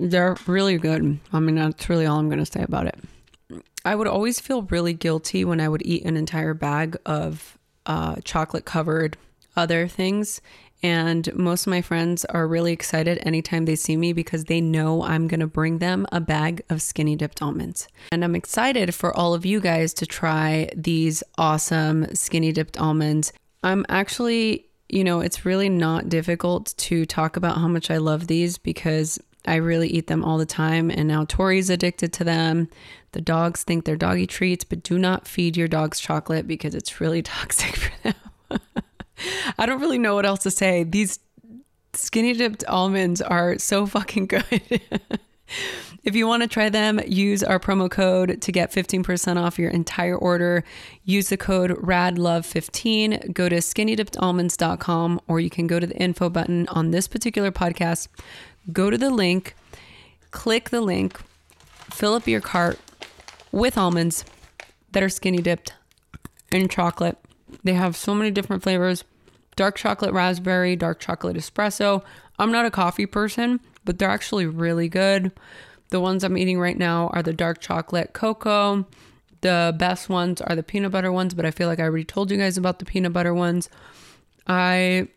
They're 0.00 0.36
really 0.46 0.78
good. 0.78 1.18
I 1.32 1.40
mean, 1.40 1.56
that's 1.56 1.88
really 1.88 2.06
all 2.06 2.18
I'm 2.18 2.28
going 2.28 2.38
to 2.38 2.46
say 2.46 2.62
about 2.62 2.86
it. 2.86 2.98
I 3.84 3.94
would 3.94 4.06
always 4.06 4.40
feel 4.40 4.62
really 4.62 4.94
guilty 4.94 5.44
when 5.44 5.60
I 5.60 5.68
would 5.68 5.82
eat 5.84 6.04
an 6.04 6.16
entire 6.16 6.54
bag 6.54 6.96
of 7.04 7.58
uh, 7.86 8.16
chocolate 8.24 8.64
covered 8.64 9.18
other 9.56 9.88
things. 9.88 10.40
And 10.82 11.34
most 11.34 11.66
of 11.66 11.70
my 11.70 11.82
friends 11.82 12.24
are 12.24 12.48
really 12.48 12.72
excited 12.72 13.20
anytime 13.26 13.66
they 13.66 13.76
see 13.76 13.96
me 13.96 14.14
because 14.14 14.44
they 14.44 14.62
know 14.62 15.02
I'm 15.02 15.28
going 15.28 15.40
to 15.40 15.46
bring 15.46 15.78
them 15.78 16.06
a 16.10 16.20
bag 16.20 16.62
of 16.70 16.80
skinny 16.80 17.16
dipped 17.16 17.42
almonds. 17.42 17.86
And 18.10 18.24
I'm 18.24 18.34
excited 18.34 18.94
for 18.94 19.14
all 19.14 19.34
of 19.34 19.44
you 19.44 19.60
guys 19.60 19.92
to 19.94 20.06
try 20.06 20.70
these 20.74 21.22
awesome 21.36 22.14
skinny 22.14 22.52
dipped 22.52 22.78
almonds. 22.78 23.34
I'm 23.62 23.84
actually, 23.90 24.66
you 24.88 25.04
know, 25.04 25.20
it's 25.20 25.44
really 25.44 25.68
not 25.68 26.08
difficult 26.08 26.72
to 26.78 27.04
talk 27.04 27.36
about 27.36 27.58
how 27.58 27.68
much 27.68 27.90
I 27.90 27.98
love 27.98 28.26
these 28.26 28.56
because 28.56 29.18
I 29.46 29.56
really 29.56 29.88
eat 29.88 30.06
them 30.06 30.24
all 30.24 30.38
the 30.38 30.46
time. 30.46 30.90
And 30.90 31.08
now 31.08 31.24
Tori's 31.24 31.70
addicted 31.70 32.12
to 32.14 32.24
them. 32.24 32.68
The 33.12 33.20
dogs 33.20 33.64
think 33.64 33.84
they're 33.84 33.96
doggy 33.96 34.26
treats, 34.26 34.64
but 34.64 34.82
do 34.82 34.98
not 34.98 35.26
feed 35.26 35.56
your 35.56 35.68
dogs 35.68 35.98
chocolate 35.98 36.46
because 36.46 36.74
it's 36.74 37.00
really 37.00 37.22
toxic 37.22 37.76
for 37.76 37.92
them. 38.02 38.60
I 39.58 39.66
don't 39.66 39.80
really 39.80 39.98
know 39.98 40.14
what 40.14 40.26
else 40.26 40.42
to 40.44 40.50
say. 40.50 40.84
These 40.84 41.18
skinny 41.94 42.32
dipped 42.32 42.64
almonds 42.66 43.20
are 43.20 43.58
so 43.58 43.86
fucking 43.86 44.26
good. 44.26 44.44
if 46.04 46.14
you 46.14 46.26
want 46.26 46.42
to 46.42 46.48
try 46.48 46.68
them, 46.68 47.00
use 47.06 47.42
our 47.42 47.58
promo 47.58 47.90
code 47.90 48.40
to 48.40 48.52
get 48.52 48.72
15% 48.72 49.36
off 49.36 49.58
your 49.58 49.70
entire 49.70 50.16
order. 50.16 50.64
Use 51.04 51.28
the 51.28 51.36
code 51.36 51.72
RADLOVE15. 51.72 53.34
Go 53.34 53.48
to 53.48 53.56
skinnydippedalmonds.com 53.56 55.20
or 55.28 55.40
you 55.40 55.50
can 55.50 55.66
go 55.66 55.78
to 55.78 55.86
the 55.86 55.96
info 55.96 56.30
button 56.30 56.66
on 56.68 56.90
this 56.90 57.08
particular 57.08 57.50
podcast. 57.50 58.08
Go 58.72 58.90
to 58.90 58.98
the 58.98 59.10
link, 59.10 59.54
click 60.30 60.70
the 60.70 60.80
link, 60.80 61.20
fill 61.90 62.14
up 62.14 62.26
your 62.26 62.40
cart 62.40 62.78
with 63.52 63.76
almonds 63.76 64.24
that 64.92 65.02
are 65.02 65.08
skinny 65.08 65.42
dipped 65.42 65.74
in 66.52 66.68
chocolate. 66.68 67.16
They 67.64 67.74
have 67.74 67.96
so 67.96 68.14
many 68.14 68.30
different 68.30 68.62
flavors 68.62 69.04
dark 69.56 69.76
chocolate 69.76 70.14
raspberry, 70.14 70.74
dark 70.74 71.00
chocolate 71.00 71.36
espresso. 71.36 72.02
I'm 72.38 72.50
not 72.50 72.64
a 72.64 72.70
coffee 72.70 73.04
person, 73.04 73.60
but 73.84 73.98
they're 73.98 74.08
actually 74.08 74.46
really 74.46 74.88
good. 74.88 75.32
The 75.90 76.00
ones 76.00 76.24
I'm 76.24 76.38
eating 76.38 76.58
right 76.58 76.78
now 76.78 77.08
are 77.08 77.22
the 77.22 77.34
dark 77.34 77.60
chocolate 77.60 78.14
cocoa. 78.14 78.86
The 79.42 79.74
best 79.78 80.08
ones 80.08 80.40
are 80.40 80.56
the 80.56 80.62
peanut 80.62 80.92
butter 80.92 81.12
ones, 81.12 81.34
but 81.34 81.44
I 81.44 81.50
feel 81.50 81.68
like 81.68 81.78
I 81.78 81.84
already 81.84 82.04
told 82.04 82.30
you 82.30 82.38
guys 82.38 82.56
about 82.56 82.78
the 82.78 82.84
peanut 82.86 83.12
butter 83.12 83.34
ones. 83.34 83.68
I 84.46 85.08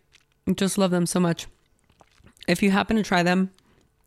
just 0.56 0.78
love 0.78 0.92
them 0.92 1.06
so 1.06 1.20
much. 1.20 1.48
If 2.48 2.62
you 2.62 2.72
happen 2.72 2.96
to 2.98 3.04
try 3.04 3.24
them, 3.24 3.52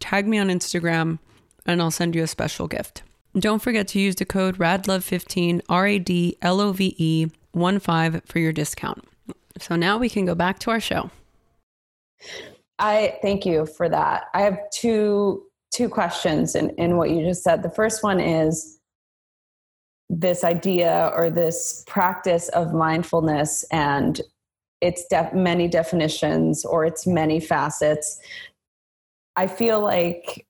tag 0.00 0.26
me 0.26 0.38
on 0.38 0.48
Instagram 0.48 1.18
and 1.64 1.80
I'll 1.80 1.90
send 1.90 2.14
you 2.14 2.22
a 2.22 2.26
special 2.26 2.66
gift. 2.66 3.02
Don't 3.38 3.62
forget 3.62 3.88
to 3.88 4.00
use 4.00 4.14
the 4.14 4.24
code 4.24 4.56
RADLOVE15, 4.58 5.62
R 5.68 5.86
A 5.86 5.98
D 5.98 6.36
L 6.40 6.60
O 6.60 6.72
V 6.72 6.94
E 6.96 7.26
1 7.52 7.78
5 7.78 8.22
for 8.24 8.38
your 8.38 8.52
discount. 8.52 9.04
So 9.58 9.76
now 9.76 9.98
we 9.98 10.08
can 10.08 10.24
go 10.24 10.34
back 10.34 10.58
to 10.60 10.70
our 10.70 10.80
show. 10.80 11.10
I 12.78 13.18
thank 13.22 13.46
you 13.46 13.66
for 13.66 13.88
that. 13.88 14.24
I 14.34 14.42
have 14.42 14.58
two 14.72 15.42
two 15.72 15.88
questions 15.88 16.54
in, 16.54 16.70
in 16.70 16.96
what 16.96 17.10
you 17.10 17.22
just 17.22 17.42
said. 17.42 17.62
The 17.62 17.70
first 17.70 18.02
one 18.02 18.20
is 18.20 18.78
this 20.08 20.44
idea 20.44 21.12
or 21.14 21.28
this 21.30 21.84
practice 21.86 22.48
of 22.50 22.72
mindfulness 22.72 23.64
and 23.70 24.20
its 24.80 25.06
def- 25.06 25.32
many 25.32 25.68
definitions 25.68 26.64
or 26.64 26.84
its 26.84 27.06
many 27.06 27.40
facets. 27.40 28.20
I 29.36 29.46
feel 29.46 29.80
like 29.80 30.46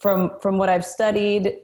from 0.00 0.32
from 0.40 0.58
what 0.58 0.68
I've 0.68 0.84
studied 0.84 1.56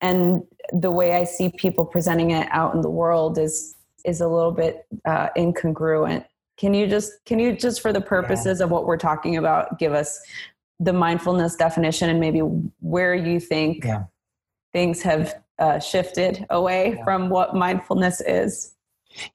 and 0.00 0.42
the 0.72 0.90
way 0.90 1.14
I 1.14 1.24
see 1.24 1.50
people 1.50 1.84
presenting 1.84 2.30
it 2.30 2.48
out 2.50 2.74
in 2.74 2.80
the 2.80 2.90
world 2.90 3.38
is 3.38 3.76
is 4.04 4.20
a 4.20 4.28
little 4.28 4.52
bit 4.52 4.86
uh, 5.04 5.28
incongruent. 5.36 6.24
Can 6.56 6.74
you 6.74 6.86
just 6.86 7.12
can 7.24 7.38
you 7.38 7.56
just 7.56 7.80
for 7.80 7.92
the 7.92 8.00
purposes 8.00 8.60
yeah. 8.60 8.64
of 8.64 8.70
what 8.70 8.86
we're 8.86 8.96
talking 8.96 9.36
about 9.36 9.78
give 9.78 9.92
us 9.92 10.20
the 10.78 10.92
mindfulness 10.92 11.56
definition 11.56 12.10
and 12.10 12.20
maybe 12.20 12.40
where 12.80 13.14
you 13.14 13.40
think 13.40 13.84
yeah. 13.84 14.04
things 14.72 15.02
have 15.02 15.34
uh, 15.58 15.78
shifted 15.78 16.44
away 16.50 16.94
yeah. 16.96 17.04
from 17.04 17.28
what 17.30 17.54
mindfulness 17.54 18.20
is? 18.20 18.74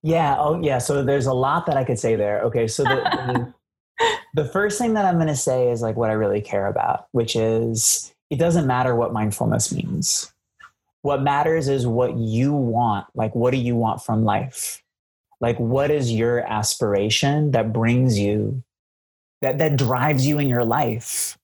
Yeah. 0.02 0.36
Oh, 0.38 0.56
um, 0.56 0.64
yeah. 0.64 0.78
So 0.78 1.04
there's 1.04 1.26
a 1.26 1.34
lot 1.34 1.66
that 1.66 1.78
I 1.78 1.84
could 1.84 2.00
say 2.00 2.16
there. 2.16 2.42
Okay. 2.44 2.68
So 2.68 2.84
the, 2.84 3.54
the, 3.98 4.08
the 4.44 4.46
first 4.50 4.78
thing 4.78 4.94
that 4.94 5.06
I'm 5.06 5.16
going 5.16 5.28
to 5.28 5.36
say 5.36 5.70
is 5.70 5.82
like 5.82 5.96
what 5.96 6.10
I 6.10 6.14
really 6.14 6.42
care 6.42 6.68
about, 6.68 7.08
which 7.12 7.36
is 7.36 8.14
it 8.30 8.40
doesn't 8.40 8.68
matter 8.68 8.96
what 8.96 9.14
mindfulness 9.14 9.74
means 9.74 10.32
what 11.02 11.24
matters 11.24 11.68
is 11.68 11.88
what 11.88 12.18
you 12.18 12.54
want 12.54 13.08
like 13.16 13.34
what 13.36 13.52
do 13.52 13.58
you 13.58 13.76
want 13.76 14.04
from 14.04 14.24
life 14.24 14.82
like 15.40 15.60
what 15.60 15.90
is 15.90 16.12
your 16.12 16.40
aspiration 16.42 17.52
that 17.52 17.74
brings 17.74 18.18
you 18.18 18.64
that 19.42 19.58
that 19.58 19.78
drives 19.78 20.26
you 20.26 20.40
in 20.40 20.48
your 20.48 20.64
life 20.64 21.38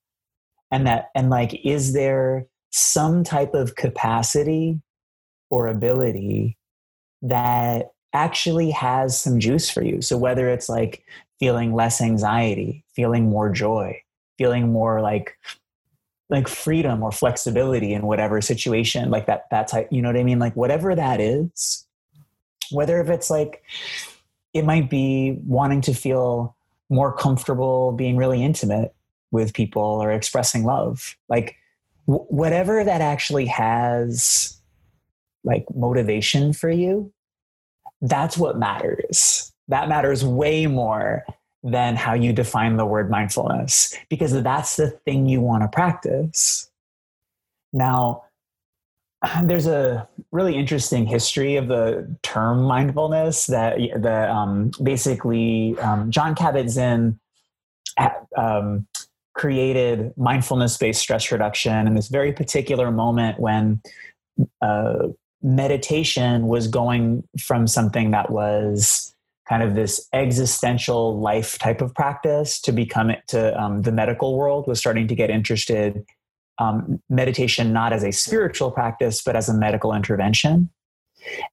and 0.71 0.85
that 0.85 1.09
and 1.15 1.29
like 1.29 1.65
is 1.65 1.93
there 1.93 2.45
some 2.71 3.23
type 3.23 3.53
of 3.53 3.75
capacity 3.75 4.79
or 5.49 5.67
ability 5.67 6.57
that 7.21 7.91
actually 8.17 8.71
has 8.71 9.19
some 9.19 9.39
juice 9.39 9.69
for 9.69 9.83
you 9.83 10.01
so 10.01 10.17
whether 10.17 10.49
it's 10.49 10.69
like 10.69 11.03
feeling 11.39 11.73
less 11.73 12.01
anxiety 12.01 12.83
feeling 12.93 13.29
more 13.29 13.49
joy 13.49 13.99
feeling 14.37 14.71
more 14.71 15.01
like 15.01 15.37
like 16.29 16.47
freedom 16.47 17.03
or 17.03 17.11
flexibility 17.11 17.93
in 17.93 18.01
whatever 18.01 18.41
situation 18.41 19.09
like 19.09 19.27
that 19.27 19.45
that 19.51 19.67
type 19.67 19.87
you 19.91 20.01
know 20.01 20.09
what 20.09 20.17
i 20.17 20.23
mean 20.23 20.39
like 20.39 20.55
whatever 20.55 20.95
that 20.95 21.21
is 21.21 21.85
whether 22.71 22.99
if 22.99 23.09
it's 23.09 23.29
like 23.29 23.63
it 24.53 24.65
might 24.65 24.89
be 24.89 25.37
wanting 25.45 25.81
to 25.81 25.93
feel 25.93 26.55
more 26.89 27.13
comfortable 27.15 27.91
being 27.91 28.17
really 28.17 28.43
intimate 28.43 28.93
with 29.31 29.53
people 29.53 29.81
or 29.81 30.11
expressing 30.11 30.63
love. 30.63 31.15
Like 31.29 31.55
w- 32.07 32.25
whatever 32.29 32.83
that 32.83 33.01
actually 33.01 33.45
has 33.47 34.59
like 35.43 35.65
motivation 35.75 36.53
for 36.53 36.69
you, 36.69 37.11
that's 38.01 38.37
what 38.37 38.57
matters. 38.57 39.51
That 39.67 39.89
matters 39.89 40.23
way 40.23 40.67
more 40.67 41.25
than 41.63 41.95
how 41.95 42.13
you 42.13 42.31
define 42.31 42.77
the 42.77 42.85
word 42.85 43.09
mindfulness 43.09 43.93
because 44.09 44.31
that's 44.41 44.75
the 44.75 44.91
thing 45.05 45.27
you 45.27 45.41
want 45.41 45.63
to 45.63 45.67
practice. 45.67 46.69
Now, 47.73 48.23
there's 49.43 49.67
a 49.67 50.07
really 50.31 50.55
interesting 50.55 51.05
history 51.05 51.55
of 51.55 51.67
the 51.67 52.15
term 52.23 52.63
mindfulness 52.63 53.47
that 53.47 53.77
the 53.77 54.31
um, 54.31 54.71
basically 54.81 55.77
um, 55.79 56.11
Jon 56.11 56.35
Kabat-Zinn 56.35 57.19
um, 58.37 58.87
created 59.33 60.13
mindfulness-based 60.17 60.99
stress 60.99 61.31
reduction 61.31 61.87
in 61.87 61.95
this 61.95 62.07
very 62.07 62.31
particular 62.31 62.91
moment 62.91 63.39
when 63.39 63.81
uh, 64.61 65.07
meditation 65.41 66.47
was 66.47 66.67
going 66.67 67.23
from 67.39 67.67
something 67.67 68.11
that 68.11 68.31
was 68.31 69.13
kind 69.47 69.63
of 69.63 69.75
this 69.75 70.07
existential 70.13 71.19
life 71.19 71.57
type 71.59 71.81
of 71.81 71.93
practice 71.93 72.59
to 72.59 72.71
become 72.71 73.09
it 73.09 73.21
to 73.27 73.59
um, 73.61 73.83
the 73.83 73.91
medical 73.91 74.37
world 74.37 74.67
was 74.67 74.79
starting 74.79 75.07
to 75.07 75.15
get 75.15 75.29
interested 75.29 76.05
um, 76.59 77.01
meditation 77.09 77.71
not 77.71 77.93
as 77.93 78.03
a 78.03 78.11
spiritual 78.11 78.71
practice 78.71 79.21
but 79.21 79.35
as 79.35 79.47
a 79.47 79.53
medical 79.53 79.93
intervention. 79.93 80.69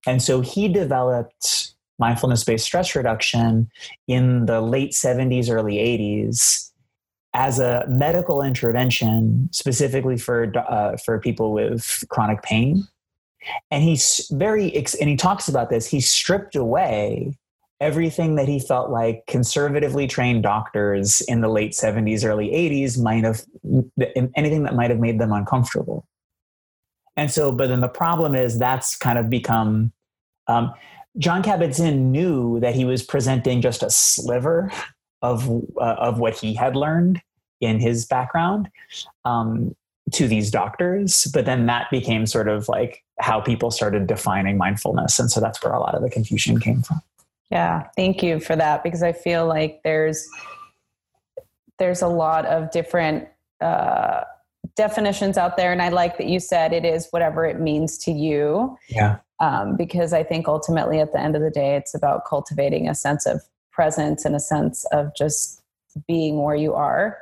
And 0.07 0.23
so 0.23 0.41
he 0.41 0.69
developed 0.69 1.75
mindfulness 1.99 2.43
based 2.43 2.65
stress 2.65 2.95
reduction 2.95 3.71
in 4.09 4.47
the 4.47 4.61
late 4.61 4.93
70s 4.93 5.51
early 5.51 5.77
80s 5.77 6.71
as 7.35 7.59
a 7.59 7.85
medical 7.89 8.43
intervention 8.43 9.49
specifically 9.53 10.17
for 10.17 10.53
uh, 10.57 10.97
for 10.97 11.21
people 11.21 11.53
with 11.53 12.05
chronic 12.09 12.43
pain 12.43 12.87
and 13.71 13.83
he's 13.83 14.29
very 14.33 14.75
and 14.75 15.09
he 15.09 15.17
talks 15.17 15.49
about 15.49 15.71
this. 15.71 15.87
He 15.87 16.01
stripped 16.01 16.57
away 16.57 17.37
everything 17.81 18.37
that 18.37 18.49
he 18.49 18.59
felt 18.59 18.91
like 18.91 19.25
conservatively 19.27 20.07
trained 20.07 20.43
doctors 20.43 21.21
in 21.23 21.41
the 21.41 21.49
late 21.49 21.73
70s 21.73 22.25
early 22.25 22.49
80s 22.49 23.03
might 23.03 23.25
have 23.25 23.43
anything 24.37 24.63
that 24.63 24.75
might 24.75 24.91
have 24.91 25.01
made 25.01 25.19
them 25.19 25.33
uncomfortable. 25.33 26.07
And 27.17 27.31
so 27.31 27.53
but 27.53 27.69
then 27.69 27.81
the 27.81 27.89
problem 27.89 28.35
is 28.35 28.59
that's 28.59 28.97
kind 28.97 29.19
of 29.19 29.29
become 29.29 29.93
um, 30.47 30.73
jon 31.19 31.43
kabat-zinn 31.43 32.11
knew 32.11 32.61
that 32.61 32.75
he 32.75 32.85
was 32.85 33.03
presenting 33.03 33.61
just 33.61 33.83
a 33.83 33.91
sliver 33.91 34.71
of 35.23 35.49
uh, 35.81 35.97
of 35.99 36.19
what 36.19 36.35
he 36.35 36.55
had 36.55 36.77
learned 36.77 37.21
in 37.61 37.81
his 37.81 38.07
background 38.07 38.69
um, 39.25 39.75
to 40.13 40.29
these 40.29 40.51
doctors. 40.51 41.27
But 41.33 41.47
then 41.47 41.67
that 41.67 41.91
became 41.91 42.27
sort 42.27 42.49
of 42.49 42.69
like 42.69 43.04
how 43.21 43.41
people 43.41 43.71
started 43.71 44.07
defining 44.07 44.57
mindfulness 44.57 45.19
and 45.19 45.31
so 45.31 45.41
that's 45.41 45.63
where 45.63 45.73
a 45.73 45.81
lot 45.81 45.95
of 45.95 46.03
the 46.03 46.11
confusion 46.11 46.59
came 46.59 46.83
from 46.83 47.01
yeah, 47.51 47.89
thank 47.97 48.23
you 48.23 48.41
for 48.41 48.57
that 48.57 48.83
because 48.83 49.03
I 49.03 49.13
feel 49.13 49.47
like 49.47 49.81
there's 49.85 50.29
there's 51.79 52.03
a 52.03 52.09
lot 52.09 52.47
of 52.47 52.71
different 52.71 53.29
uh, 53.61 54.23
definitions 54.75 55.37
out 55.37 55.57
there, 55.57 55.71
and 55.71 55.83
I 55.83 55.91
like 55.91 56.19
that 56.19 56.27
you 56.27 56.41
said 56.41 56.73
it 56.73 56.85
is 56.85 57.09
whatever 57.11 57.45
it 57.45 57.61
means 57.61 57.99
to 57.99 58.11
you. 58.11 58.77
Yeah. 58.89 59.19
Um, 59.41 59.77
because 59.77 60.13
I 60.13 60.23
think 60.23 60.49
ultimately, 60.49 61.01
at 61.01 61.13
the 61.13 61.21
end 61.21 61.37
of 61.37 61.43
the 61.43 61.51
day, 61.51 61.77
it's 61.77 61.95
about 61.95 62.25
cultivating 62.25 62.89
a 62.89 62.95
sense 62.95 63.27
of 63.27 63.43
presence 63.71 64.25
and 64.25 64.35
a 64.35 64.41
sense 64.41 64.85
of 64.93 65.15
just 65.15 65.63
being 66.09 66.43
where 66.43 66.57
you 66.57 66.75
are. 66.75 67.19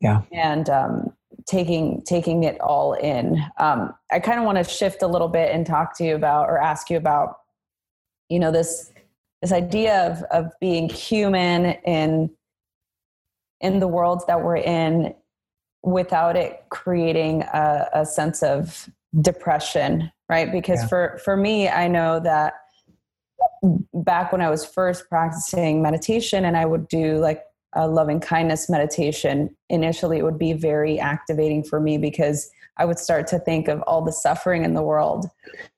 Yeah. 0.00 0.22
And 0.32 0.70
um, 0.70 1.12
taking 1.46 2.02
taking 2.02 2.44
it 2.44 2.60
all 2.60 2.94
in. 2.94 3.44
Um, 3.58 3.94
I 4.10 4.18
kind 4.20 4.38
of 4.38 4.44
want 4.44 4.58
to 4.58 4.64
shift 4.64 5.02
a 5.02 5.06
little 5.06 5.28
bit 5.28 5.52
and 5.52 5.66
talk 5.66 5.96
to 5.98 6.04
you 6.04 6.14
about, 6.14 6.48
or 6.48 6.58
ask 6.58 6.90
you 6.90 6.96
about, 6.96 7.36
you 8.28 8.38
know, 8.38 8.50
this 8.50 8.92
this 9.42 9.52
idea 9.52 10.06
of 10.06 10.22
of 10.24 10.52
being 10.60 10.88
human 10.88 11.76
in 11.84 12.30
in 13.60 13.78
the 13.80 13.88
world 13.88 14.22
that 14.26 14.42
we're 14.42 14.56
in 14.56 15.14
without 15.82 16.36
it 16.36 16.64
creating 16.68 17.42
a, 17.42 17.88
a 17.94 18.06
sense 18.06 18.42
of 18.42 18.90
depression 19.20 20.10
right 20.28 20.52
because 20.52 20.80
yeah. 20.82 20.88
for 20.88 21.20
for 21.24 21.36
me 21.36 21.68
i 21.68 21.88
know 21.88 22.20
that 22.20 22.54
back 23.94 24.32
when 24.32 24.42
i 24.42 24.50
was 24.50 24.64
first 24.66 25.08
practicing 25.08 25.80
meditation 25.80 26.44
and 26.44 26.56
i 26.56 26.66
would 26.66 26.86
do 26.88 27.18
like 27.18 27.42
a 27.76 27.86
loving 27.86 28.20
kindness 28.20 28.68
meditation 28.68 29.54
initially 29.68 30.18
it 30.18 30.24
would 30.24 30.38
be 30.38 30.52
very 30.52 30.98
activating 30.98 31.62
for 31.62 31.78
me 31.78 31.98
because 31.98 32.50
I 32.78 32.84
would 32.84 32.98
start 32.98 33.26
to 33.28 33.38
think 33.38 33.68
of 33.68 33.82
all 33.82 34.02
the 34.02 34.12
suffering 34.12 34.64
in 34.64 34.74
the 34.74 34.82
world. 34.82 35.26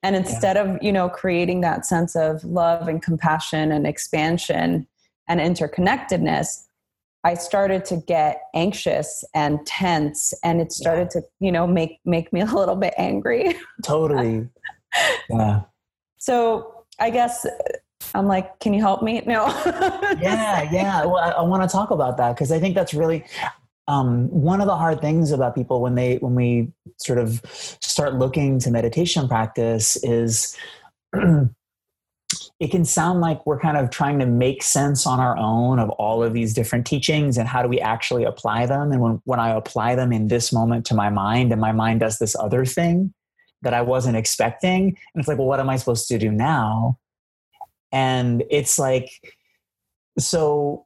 And 0.03 0.15
instead 0.15 0.55
yeah. 0.55 0.63
of, 0.63 0.83
you 0.83 0.91
know, 0.91 1.09
creating 1.09 1.61
that 1.61 1.85
sense 1.85 2.15
of 2.15 2.43
love 2.43 2.87
and 2.87 3.01
compassion 3.01 3.71
and 3.71 3.87
expansion 3.87 4.87
and 5.27 5.39
interconnectedness, 5.39 6.65
I 7.23 7.33
started 7.35 7.85
to 7.85 7.97
get 7.97 8.41
anxious 8.53 9.23
and 9.33 9.65
tense 9.65 10.33
and 10.43 10.61
it 10.61 10.71
started 10.71 11.09
yeah. 11.13 11.21
to, 11.21 11.27
you 11.39 11.51
know, 11.51 11.67
make 11.67 11.99
make 12.05 12.31
me 12.33 12.41
a 12.41 12.45
little 12.45 12.75
bit 12.75 12.93
angry. 12.97 13.55
Totally. 13.83 14.47
yeah. 15.29 15.61
So, 16.17 16.85
I 16.99 17.11
guess 17.11 17.45
I'm 18.15 18.27
like, 18.27 18.59
can 18.59 18.73
you 18.73 18.81
help 18.81 19.03
me? 19.03 19.21
No. 19.25 19.47
yeah, 20.19 20.69
yeah. 20.71 21.05
Well, 21.05 21.17
I, 21.17 21.29
I 21.29 21.41
want 21.41 21.63
to 21.63 21.69
talk 21.69 21.91
about 21.91 22.17
that 22.17 22.35
because 22.35 22.51
I 22.51 22.59
think 22.59 22.75
that's 22.75 22.93
really 22.93 23.23
um, 23.87 24.29
one 24.29 24.61
of 24.61 24.67
the 24.67 24.75
hard 24.75 25.01
things 25.01 25.31
about 25.31 25.55
people 25.55 25.81
when 25.81 25.95
they 25.95 26.17
when 26.17 26.35
we 26.35 26.71
sort 26.97 27.17
of 27.17 27.41
start 27.81 28.15
looking 28.15 28.59
to 28.59 28.71
meditation 28.71 29.27
practice 29.27 29.97
is 30.03 30.55
it 32.59 32.69
can 32.69 32.85
sound 32.85 33.21
like 33.21 33.43
we're 33.47 33.59
kind 33.59 33.77
of 33.77 33.89
trying 33.89 34.19
to 34.19 34.25
make 34.25 34.61
sense 34.61 35.07
on 35.07 35.19
our 35.19 35.35
own 35.37 35.79
of 35.79 35.89
all 35.91 36.21
of 36.21 36.33
these 36.33 36.53
different 36.53 36.85
teachings 36.85 37.37
and 37.37 37.47
how 37.47 37.63
do 37.63 37.67
we 37.67 37.79
actually 37.79 38.23
apply 38.23 38.67
them 38.67 38.91
and 38.91 39.01
when, 39.01 39.21
when 39.25 39.39
i 39.39 39.49
apply 39.49 39.95
them 39.95 40.11
in 40.13 40.27
this 40.27 40.53
moment 40.53 40.85
to 40.85 40.93
my 40.93 41.09
mind 41.09 41.51
and 41.51 41.59
my 41.59 41.71
mind 41.71 41.99
does 41.99 42.19
this 42.19 42.35
other 42.35 42.65
thing 42.65 43.11
that 43.63 43.73
i 43.73 43.81
wasn't 43.81 44.15
expecting 44.15 44.87
and 44.87 45.19
it's 45.19 45.27
like 45.27 45.39
well 45.39 45.47
what 45.47 45.59
am 45.59 45.69
i 45.69 45.75
supposed 45.75 46.07
to 46.07 46.19
do 46.19 46.31
now 46.31 46.95
and 47.91 48.43
it's 48.49 48.77
like 48.77 49.09
so 50.17 50.85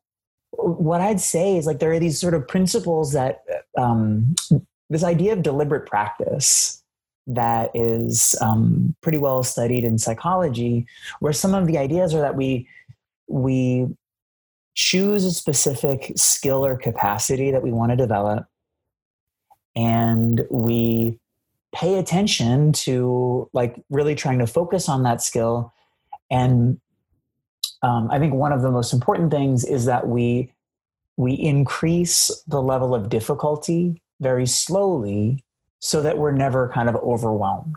what 0.52 1.02
I'd 1.02 1.20
say 1.20 1.58
is 1.58 1.66
like 1.66 1.80
there 1.80 1.92
are 1.92 2.00
these 2.00 2.20
sort 2.20 2.34
of 2.34 2.48
principles 2.48 3.14
that 3.14 3.44
um, 3.78 4.36
this 4.90 5.04
idea 5.04 5.34
of 5.34 5.42
deliberate 5.42 5.88
practice 5.88 6.84
that 7.26 7.72
is 7.74 8.36
um, 8.42 8.96
pretty 9.02 9.18
well 9.18 9.44
studied 9.44 9.84
in 9.84 9.98
psychology, 9.98 10.86
where 11.20 11.34
some 11.34 11.54
of 11.54 11.68
the 11.68 11.78
ideas 11.78 12.14
are 12.14 12.22
that 12.22 12.36
we 12.36 12.68
we 13.28 13.88
choose 14.76 15.24
a 15.24 15.32
specific 15.32 16.12
skill 16.16 16.66
or 16.66 16.76
capacity 16.76 17.52
that 17.52 17.64
we 17.64 17.72
want 17.72 17.92
to 17.92 17.96
develop, 17.96 18.46
and 19.76 20.46
we 20.52 21.20
pay 21.74 21.98
attention 21.98 22.72
to 22.72 23.50
like 23.54 23.82
really 23.90 24.14
trying 24.14 24.40
to 24.40 24.48
focus 24.48 24.88
on 24.88 25.04
that 25.04 25.22
skill 25.22 25.74
and 26.30 26.80
um, 27.84 28.10
I 28.10 28.18
think 28.18 28.34
one 28.34 28.54
of 28.54 28.62
the 28.62 28.72
most 28.72 28.94
important 28.94 29.30
things 29.30 29.64
is 29.64 29.86
that 29.86 30.08
we 30.08 30.52
we 31.16 31.34
increase 31.34 32.44
the 32.48 32.62
level 32.62 32.96
of 32.96 33.10
difficulty 33.10 34.02
very 34.20 34.48
slowly 34.48 35.44
so 35.80 36.02
that 36.02 36.18
we're 36.18 36.32
never 36.32 36.70
kind 36.70 36.90
of 36.90 36.96
overwhelmed. 36.96 37.76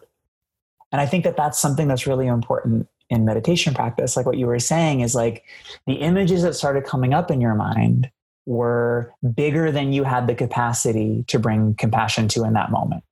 And 0.90 1.00
I 1.02 1.06
think 1.06 1.24
that 1.24 1.36
that's 1.36 1.58
something 1.58 1.86
that's 1.86 2.06
really 2.06 2.28
important 2.28 2.88
in 3.10 3.26
meditation 3.26 3.74
practice. 3.74 4.16
Like 4.16 4.24
what 4.24 4.38
you 4.38 4.46
were 4.46 4.58
saying 4.58 5.00
is 5.00 5.14
like 5.14 5.44
the 5.86 5.94
images 5.94 6.42
that 6.44 6.54
started 6.54 6.84
coming 6.84 7.12
up 7.12 7.30
in 7.30 7.42
your 7.42 7.54
mind 7.54 8.10
were 8.46 9.12
bigger 9.34 9.70
than 9.70 9.92
you 9.92 10.04
had 10.04 10.28
the 10.28 10.34
capacity 10.34 11.24
to 11.26 11.38
bring 11.38 11.74
compassion 11.74 12.28
to 12.28 12.44
in 12.44 12.54
that 12.54 12.70
moment. 12.70 13.02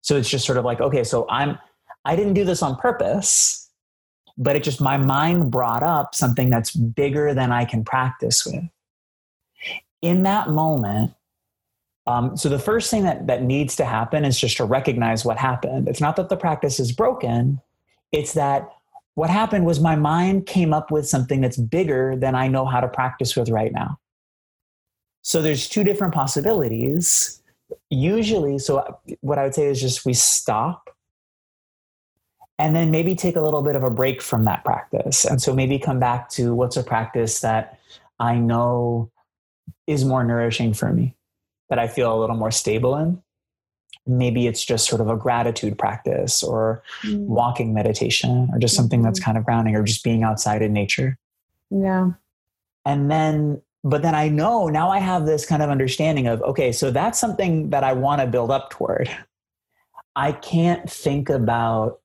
So 0.00 0.16
it's 0.16 0.30
just 0.30 0.46
sort 0.46 0.56
of 0.56 0.64
like, 0.64 0.80
okay, 0.80 1.04
so 1.04 1.26
I'm, 1.28 1.58
I 2.04 2.16
didn't 2.16 2.34
do 2.34 2.44
this 2.44 2.62
on 2.62 2.76
purpose 2.76 3.69
but 4.38 4.56
it 4.56 4.62
just 4.62 4.80
my 4.80 4.96
mind 4.96 5.50
brought 5.50 5.82
up 5.82 6.14
something 6.14 6.50
that's 6.50 6.70
bigger 6.74 7.34
than 7.34 7.52
I 7.52 7.64
can 7.64 7.84
practice 7.84 8.44
with. 8.46 8.64
In 10.02 10.22
that 10.22 10.48
moment, 10.48 11.12
um, 12.06 12.36
so 12.36 12.48
the 12.48 12.58
first 12.58 12.90
thing 12.90 13.04
that, 13.04 13.26
that 13.26 13.42
needs 13.42 13.76
to 13.76 13.84
happen 13.84 14.24
is 14.24 14.38
just 14.38 14.56
to 14.56 14.64
recognize 14.64 15.24
what 15.24 15.36
happened. 15.36 15.88
It's 15.88 16.00
not 16.00 16.16
that 16.16 16.28
the 16.28 16.36
practice 16.36 16.80
is 16.80 16.92
broken, 16.92 17.60
it's 18.12 18.32
that 18.34 18.68
what 19.14 19.30
happened 19.30 19.66
was 19.66 19.80
my 19.80 19.96
mind 19.96 20.46
came 20.46 20.72
up 20.72 20.90
with 20.90 21.06
something 21.06 21.40
that's 21.40 21.56
bigger 21.56 22.16
than 22.16 22.34
I 22.34 22.48
know 22.48 22.64
how 22.64 22.80
to 22.80 22.88
practice 22.88 23.36
with 23.36 23.50
right 23.50 23.72
now. 23.72 23.98
So 25.22 25.42
there's 25.42 25.68
two 25.68 25.84
different 25.84 26.14
possibilities. 26.14 27.42
Usually, 27.90 28.58
so 28.58 28.98
what 29.20 29.38
I 29.38 29.44
would 29.44 29.54
say 29.54 29.66
is 29.66 29.80
just 29.80 30.06
we 30.06 30.14
stop 30.14 30.90
and 32.60 32.76
then 32.76 32.90
maybe 32.90 33.14
take 33.14 33.36
a 33.36 33.40
little 33.40 33.62
bit 33.62 33.74
of 33.74 33.82
a 33.82 33.90
break 33.90 34.20
from 34.20 34.44
that 34.44 34.62
practice. 34.64 35.24
And 35.24 35.40
so 35.40 35.54
maybe 35.54 35.78
come 35.78 35.98
back 35.98 36.28
to 36.30 36.54
what's 36.54 36.76
a 36.76 36.82
practice 36.82 37.40
that 37.40 37.78
I 38.18 38.36
know 38.36 39.10
is 39.86 40.04
more 40.04 40.22
nourishing 40.22 40.74
for 40.74 40.92
me, 40.92 41.14
that 41.70 41.78
I 41.78 41.88
feel 41.88 42.14
a 42.14 42.18
little 42.20 42.36
more 42.36 42.50
stable 42.50 42.96
in. 42.96 43.22
Maybe 44.06 44.46
it's 44.46 44.62
just 44.62 44.86
sort 44.86 45.00
of 45.00 45.08
a 45.08 45.16
gratitude 45.16 45.78
practice 45.78 46.42
or 46.42 46.82
mm. 47.02 47.20
walking 47.20 47.72
meditation 47.72 48.50
or 48.52 48.58
just 48.58 48.76
something 48.76 49.00
mm-hmm. 49.00 49.06
that's 49.06 49.20
kind 49.20 49.38
of 49.38 49.44
grounding 49.44 49.74
or 49.74 49.82
just 49.82 50.04
being 50.04 50.22
outside 50.22 50.60
in 50.60 50.74
nature. 50.74 51.16
Yeah. 51.70 52.10
And 52.84 53.10
then, 53.10 53.62
but 53.84 54.02
then 54.02 54.14
I 54.14 54.28
know 54.28 54.68
now 54.68 54.90
I 54.90 54.98
have 54.98 55.24
this 55.24 55.46
kind 55.46 55.62
of 55.62 55.70
understanding 55.70 56.26
of, 56.26 56.42
okay, 56.42 56.72
so 56.72 56.90
that's 56.90 57.18
something 57.18 57.70
that 57.70 57.84
I 57.84 57.94
want 57.94 58.20
to 58.20 58.26
build 58.26 58.50
up 58.50 58.68
toward. 58.68 59.10
I 60.14 60.32
can't 60.32 60.90
think 60.90 61.30
about 61.30 61.99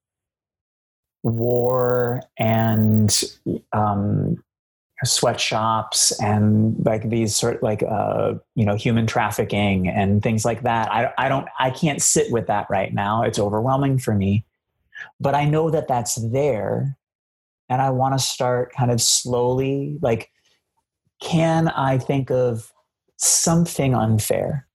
war 1.25 2.21
and 2.37 3.23
um, 3.73 4.43
sweatshops 5.03 6.11
and 6.21 6.75
like 6.85 7.09
these 7.09 7.35
sort 7.35 7.55
of 7.55 7.63
like 7.63 7.83
uh, 7.83 8.35
you 8.53 8.63
know 8.63 8.75
human 8.75 9.07
trafficking 9.07 9.87
and 9.87 10.21
things 10.21 10.45
like 10.45 10.61
that. 10.61 10.91
I, 10.91 11.11
I 11.17 11.27
don't 11.27 11.47
I 11.59 11.71
can't 11.71 12.01
sit 12.01 12.31
with 12.31 12.47
that 12.47 12.67
right 12.69 12.93
now. 12.93 13.23
It's 13.23 13.39
overwhelming 13.39 13.97
for 13.97 14.13
me, 14.13 14.45
but 15.19 15.33
I 15.33 15.45
know 15.45 15.71
that 15.71 15.87
that's 15.87 16.15
there, 16.15 16.95
and 17.69 17.81
I 17.81 17.89
want 17.89 18.13
to 18.13 18.19
start 18.19 18.71
kind 18.73 18.91
of 18.91 19.01
slowly 19.01 19.97
like, 20.01 20.29
can 21.21 21.69
I 21.69 21.97
think 21.97 22.29
of 22.29 22.71
something 23.17 23.95
unfair 23.95 24.67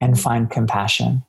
and 0.00 0.18
find 0.18 0.48
compassion? 0.48 1.24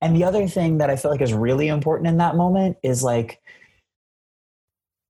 And 0.00 0.14
the 0.14 0.24
other 0.24 0.46
thing 0.46 0.78
that 0.78 0.90
I 0.90 0.96
feel 0.96 1.10
like 1.10 1.20
is 1.20 1.32
really 1.32 1.68
important 1.68 2.08
in 2.08 2.18
that 2.18 2.36
moment 2.36 2.76
is 2.82 3.02
like 3.02 3.40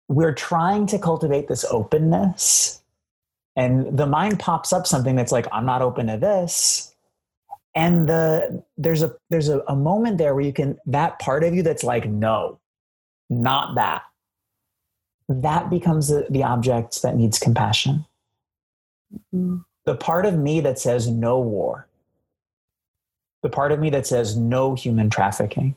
we're 0.09 0.35
trying 0.35 0.87
to 0.87 0.99
cultivate 0.99 1.49
this 1.49 1.65
openness 1.71 2.81
and 3.57 3.99
the 3.99 4.07
mind 4.07 4.39
pops 4.39 4.73
up 4.73 4.87
something 4.87 5.17
that's 5.17 5.33
like 5.33 5.47
I'm 5.53 5.67
not 5.67 5.83
open 5.83 6.07
to 6.07 6.17
this. 6.17 6.95
And 7.75 8.09
the 8.09 8.65
there's 8.77 9.03
a 9.03 9.15
there's 9.29 9.49
a, 9.49 9.61
a 9.69 9.77
moment 9.77 10.19
there 10.19 10.35
where 10.35 10.45
you 10.45 10.53
can 10.53 10.79
that 10.87 11.19
part 11.19 11.45
of 11.45 11.55
you 11.55 11.63
that's 11.63 11.85
like 11.85 12.09
no 12.09 12.59
not 13.29 13.75
that. 13.77 14.03
That 15.29 15.71
becomes 15.71 16.09
the, 16.09 16.27
the 16.31 16.43
object 16.43 17.03
that 17.03 17.17
needs 17.17 17.39
compassion. 17.39 18.05
Mm-hmm. 19.35 19.57
the 19.87 19.97
part 19.97 20.25
of 20.25 20.39
me 20.39 20.61
that 20.61 20.79
says 20.79 21.09
no 21.09 21.41
war 21.41 21.89
the 23.43 23.49
part 23.49 23.73
of 23.73 23.81
me 23.81 23.91
that 23.91 24.07
says 24.07 24.37
no 24.37 24.75
human 24.75 25.11
trafficking, 25.11 25.77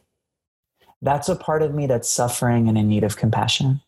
that's 1.01 1.29
a 1.29 1.35
part 1.35 1.61
of 1.61 1.73
me 1.73 1.87
that's 1.87 2.09
suffering 2.09 2.67
and 2.67 2.77
in 2.77 2.87
need 2.87 3.03
of 3.03 3.17
compassion. 3.17 3.81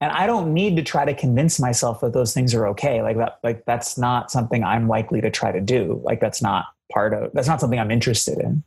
And 0.00 0.10
I 0.10 0.26
don't 0.26 0.52
need 0.52 0.76
to 0.76 0.82
try 0.82 1.04
to 1.04 1.14
convince 1.14 1.60
myself 1.60 2.00
that 2.00 2.12
those 2.12 2.34
things 2.34 2.54
are 2.54 2.66
okay. 2.68 3.02
Like 3.02 3.16
that, 3.18 3.38
like 3.44 3.64
that's 3.66 3.96
not 3.96 4.30
something 4.30 4.64
I'm 4.64 4.88
likely 4.88 5.20
to 5.20 5.30
try 5.30 5.52
to 5.52 5.60
do. 5.60 6.00
Like 6.02 6.20
that's 6.20 6.42
not 6.42 6.66
part 6.90 7.14
of 7.14 7.32
that's 7.32 7.46
not 7.46 7.60
something 7.60 7.78
I'm 7.78 7.90
interested 7.90 8.38
in. 8.38 8.64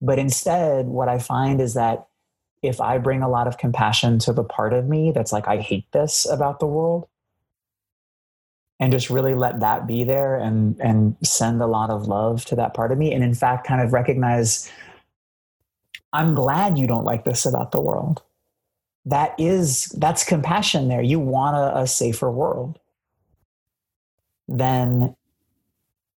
But 0.00 0.18
instead, 0.18 0.86
what 0.86 1.08
I 1.08 1.18
find 1.18 1.60
is 1.60 1.74
that 1.74 2.06
if 2.62 2.80
I 2.80 2.98
bring 2.98 3.22
a 3.22 3.28
lot 3.28 3.46
of 3.46 3.58
compassion 3.58 4.18
to 4.20 4.32
the 4.32 4.44
part 4.44 4.72
of 4.72 4.86
me 4.86 5.12
that's 5.12 5.32
like, 5.32 5.48
I 5.48 5.58
hate 5.58 5.90
this 5.92 6.26
about 6.30 6.60
the 6.60 6.66
world, 6.66 7.08
and 8.84 8.92
just 8.92 9.08
really 9.08 9.34
let 9.34 9.60
that 9.60 9.86
be 9.86 10.04
there 10.04 10.36
and 10.36 10.78
and 10.78 11.16
send 11.22 11.62
a 11.62 11.66
lot 11.66 11.88
of 11.88 12.06
love 12.06 12.44
to 12.44 12.54
that 12.54 12.74
part 12.74 12.92
of 12.92 12.98
me. 12.98 13.14
And 13.14 13.24
in 13.24 13.34
fact 13.34 13.66
kind 13.66 13.80
of 13.80 13.94
recognize 13.94 14.70
i'm 16.12 16.34
glad 16.34 16.76
you 16.78 16.86
don't 16.86 17.04
like 17.04 17.24
this 17.24 17.46
about 17.46 17.72
the 17.72 17.80
world. 17.80 18.22
That 19.06 19.34
is 19.38 19.86
that's 19.98 20.22
compassion 20.22 20.88
there. 20.88 21.00
You 21.00 21.18
want 21.18 21.56
a, 21.56 21.78
a 21.78 21.86
safer 21.86 22.30
world. 22.30 22.78
Then 24.48 25.16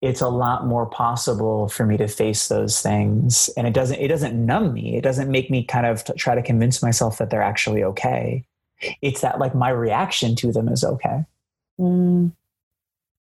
it's 0.02 0.20
a 0.20 0.28
lot 0.28 0.68
more 0.68 0.86
possible 0.86 1.70
for 1.70 1.86
me 1.86 1.96
to 1.96 2.08
face 2.10 2.50
those 2.50 2.82
things. 2.82 3.50
And 3.56 3.66
it 3.66 3.74
doesn't 3.74 4.00
it 4.02 4.10
doesn't 4.10 4.46
numb 4.46 4.74
me. 4.74 4.98
It 4.98 5.04
doesn't 5.04 5.32
make 5.32 5.50
me 5.50 5.64
kind 5.64 5.86
of 5.86 6.04
try 6.18 6.36
to 6.36 6.44
convince 6.44 6.84
myself 6.84 7.18
that 7.20 7.30
they're 7.30 7.42
actually 7.42 7.86
okay. 7.86 8.44
It's 9.02 9.22
that 9.22 9.40
like 9.40 9.56
my 9.56 9.70
reaction 9.70 10.36
to 10.36 10.52
them 10.52 10.68
is 10.68 10.84
okay. 10.84 11.24
Mm 11.80 12.34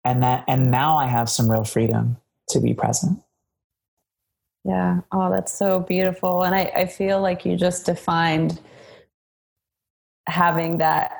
and 0.04 0.22
that 0.22 0.44
and 0.48 0.70
now 0.70 0.96
i 0.96 1.06
have 1.06 1.28
some 1.28 1.50
real 1.50 1.64
freedom 1.64 2.16
to 2.48 2.60
be 2.60 2.74
present. 2.74 3.20
Yeah. 4.64 5.00
Oh 5.12 5.30
that's 5.30 5.52
so 5.52 5.80
beautiful. 5.80 6.42
And 6.42 6.54
i, 6.54 6.64
I 6.74 6.86
feel 6.86 7.20
like 7.20 7.44
you 7.44 7.56
just 7.56 7.86
defined 7.86 8.60
having 10.26 10.78
that 10.78 11.12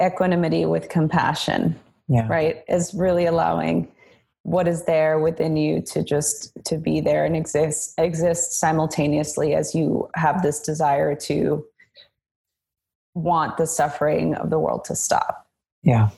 equanimity 0.00 0.66
with 0.66 0.88
compassion 0.90 1.78
yeah. 2.08 2.28
right? 2.28 2.62
Is 2.68 2.94
really 2.94 3.26
allowing 3.26 3.90
what 4.42 4.68
is 4.68 4.84
there 4.84 5.18
within 5.18 5.56
you 5.56 5.80
to 5.82 6.04
just 6.04 6.52
to 6.66 6.78
be 6.78 7.00
there 7.00 7.24
and 7.24 7.36
exist 7.36 7.94
exist 7.98 8.52
simultaneously 8.60 9.54
as 9.54 9.74
you 9.74 10.08
have 10.14 10.42
this 10.42 10.60
desire 10.60 11.16
to 11.16 11.64
want 13.14 13.56
the 13.56 13.66
suffering 13.66 14.34
of 14.34 14.50
the 14.50 14.58
world 14.58 14.84
to 14.84 14.94
stop. 14.94 15.48
Yeah 15.82 16.10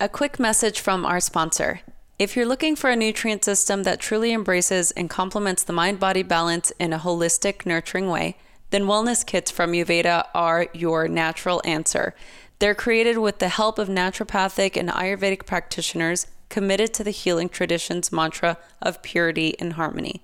a 0.00 0.08
quick 0.08 0.40
message 0.40 0.80
from 0.80 1.06
our 1.06 1.20
sponsor. 1.20 1.80
If 2.18 2.34
you're 2.34 2.46
looking 2.46 2.74
for 2.74 2.90
a 2.90 2.96
nutrient 2.96 3.44
system 3.44 3.84
that 3.84 4.00
truly 4.00 4.32
embraces 4.32 4.90
and 4.90 5.08
complements 5.08 5.62
the 5.62 5.72
mind 5.72 6.00
body 6.00 6.24
balance 6.24 6.72
in 6.80 6.92
a 6.92 6.98
holistic, 6.98 7.64
nurturing 7.64 8.08
way, 8.08 8.36
then 8.70 8.84
wellness 8.84 9.24
kits 9.24 9.52
from 9.52 9.72
Youveda 9.72 10.26
are 10.34 10.66
your 10.74 11.06
natural 11.06 11.62
answer. 11.64 12.12
They're 12.58 12.74
created 12.74 13.18
with 13.18 13.38
the 13.38 13.48
help 13.48 13.78
of 13.78 13.88
naturopathic 13.88 14.76
and 14.76 14.88
Ayurvedic 14.88 15.46
practitioners 15.46 16.26
committed 16.48 16.92
to 16.94 17.04
the 17.04 17.10
healing 17.10 17.48
tradition's 17.48 18.10
mantra 18.10 18.58
of 18.82 19.02
purity 19.02 19.58
and 19.60 19.74
harmony. 19.74 20.22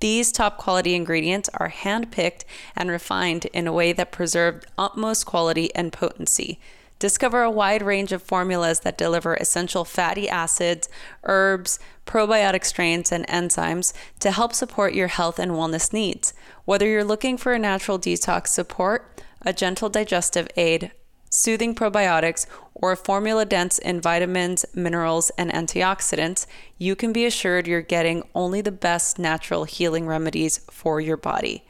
These 0.00 0.30
top 0.30 0.58
quality 0.58 0.94
ingredients 0.94 1.50
are 1.54 1.68
hand 1.68 2.12
picked 2.12 2.44
and 2.76 2.88
refined 2.88 3.46
in 3.46 3.66
a 3.66 3.72
way 3.72 3.92
that 3.92 4.12
preserved 4.12 4.66
utmost 4.78 5.26
quality 5.26 5.74
and 5.74 5.92
potency. 5.92 6.60
Discover 6.98 7.42
a 7.42 7.50
wide 7.50 7.82
range 7.82 8.10
of 8.10 8.22
formulas 8.22 8.80
that 8.80 8.98
deliver 8.98 9.34
essential 9.34 9.84
fatty 9.84 10.28
acids, 10.28 10.88
herbs, 11.24 11.78
probiotic 12.06 12.64
strains, 12.64 13.12
and 13.12 13.26
enzymes 13.28 13.92
to 14.18 14.32
help 14.32 14.52
support 14.52 14.94
your 14.94 15.06
health 15.08 15.38
and 15.38 15.52
wellness 15.52 15.92
needs. 15.92 16.34
Whether 16.64 16.86
you're 16.86 17.04
looking 17.04 17.36
for 17.36 17.52
a 17.52 17.58
natural 17.58 17.98
detox 17.98 18.48
support, 18.48 19.22
a 19.42 19.52
gentle 19.52 19.88
digestive 19.88 20.48
aid, 20.56 20.90
soothing 21.30 21.74
probiotics, 21.74 22.46
or 22.74 22.92
a 22.92 22.96
formula 22.96 23.44
dense 23.44 23.78
in 23.78 24.00
vitamins, 24.00 24.64
minerals, 24.74 25.30
and 25.38 25.52
antioxidants, 25.52 26.46
you 26.78 26.96
can 26.96 27.12
be 27.12 27.26
assured 27.26 27.66
you're 27.66 27.82
getting 27.82 28.22
only 28.34 28.60
the 28.60 28.72
best 28.72 29.18
natural 29.18 29.64
healing 29.64 30.06
remedies 30.06 30.58
for 30.70 31.00
your 31.00 31.16
body. 31.16 31.64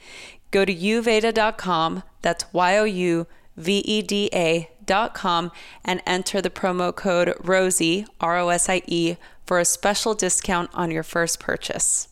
Go 0.50 0.64
to 0.64 0.74
youveda.com, 0.74 2.02
that's 2.22 2.50
Y 2.52 2.76
O 2.78 2.84
U 2.84 3.26
V 3.56 3.78
E 3.78 4.02
D 4.02 4.30
A 4.32 4.70
com 5.14 5.52
and 5.84 6.02
enter 6.06 6.40
the 6.40 6.50
promo 6.50 6.94
code 6.94 7.34
ROSIE, 7.40 8.06
R 8.20 8.38
O 8.38 8.48
S 8.48 8.68
I 8.68 8.82
E, 8.86 9.16
for 9.46 9.58
a 9.58 9.64
special 9.64 10.14
discount 10.14 10.70
on 10.74 10.90
your 10.90 11.02
first 11.02 11.40
purchase. 11.40 12.08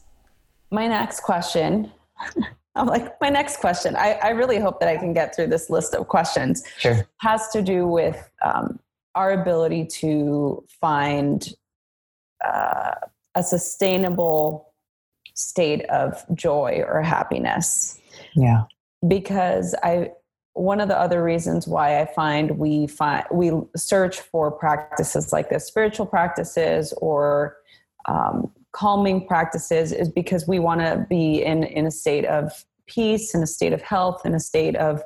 My 0.70 0.86
next 0.86 1.20
question. 1.20 1.92
I'm 2.76 2.86
like, 2.86 3.18
my 3.20 3.30
next 3.30 3.58
question. 3.58 3.96
I, 3.96 4.12
I 4.22 4.28
really 4.30 4.58
hope 4.58 4.80
that 4.80 4.88
I 4.88 4.98
can 4.98 5.14
get 5.14 5.34
through 5.34 5.46
this 5.46 5.70
list 5.70 5.94
of 5.94 6.08
questions. 6.08 6.62
Sure. 6.78 7.08
Has 7.20 7.48
to 7.48 7.62
do 7.62 7.86
with 7.86 8.30
um, 8.44 8.78
our 9.14 9.32
ability 9.32 9.86
to 9.86 10.62
find 10.80 11.54
uh, 12.44 12.92
a 13.34 13.42
sustainable 13.42 14.74
state 15.34 15.84
of 15.86 16.22
joy 16.34 16.82
or 16.86 17.02
happiness. 17.02 17.98
Yeah. 18.34 18.64
Because 19.06 19.74
I 19.82 20.10
one 20.56 20.80
of 20.80 20.88
the 20.88 20.98
other 20.98 21.22
reasons 21.22 21.68
why 21.68 22.00
I 22.00 22.06
find 22.06 22.58
we 22.58 22.86
find 22.86 23.24
we 23.30 23.52
search 23.76 24.20
for 24.20 24.50
practices 24.50 25.32
like 25.32 25.50
this, 25.50 25.66
spiritual 25.66 26.06
practices 26.06 26.94
or 26.96 27.58
um, 28.06 28.50
calming 28.72 29.26
practices, 29.26 29.92
is 29.92 30.08
because 30.08 30.48
we 30.48 30.58
want 30.58 30.80
to 30.80 31.06
be 31.10 31.42
in 31.42 31.64
in 31.64 31.86
a 31.86 31.90
state 31.90 32.24
of 32.24 32.64
peace, 32.86 33.34
in 33.34 33.42
a 33.42 33.46
state 33.46 33.74
of 33.74 33.82
health, 33.82 34.24
in 34.24 34.34
a 34.34 34.40
state 34.40 34.76
of 34.76 35.02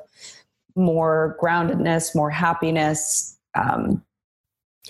more 0.75 1.37
groundedness, 1.41 2.15
more 2.15 2.29
happiness. 2.29 3.37
Um, 3.53 4.03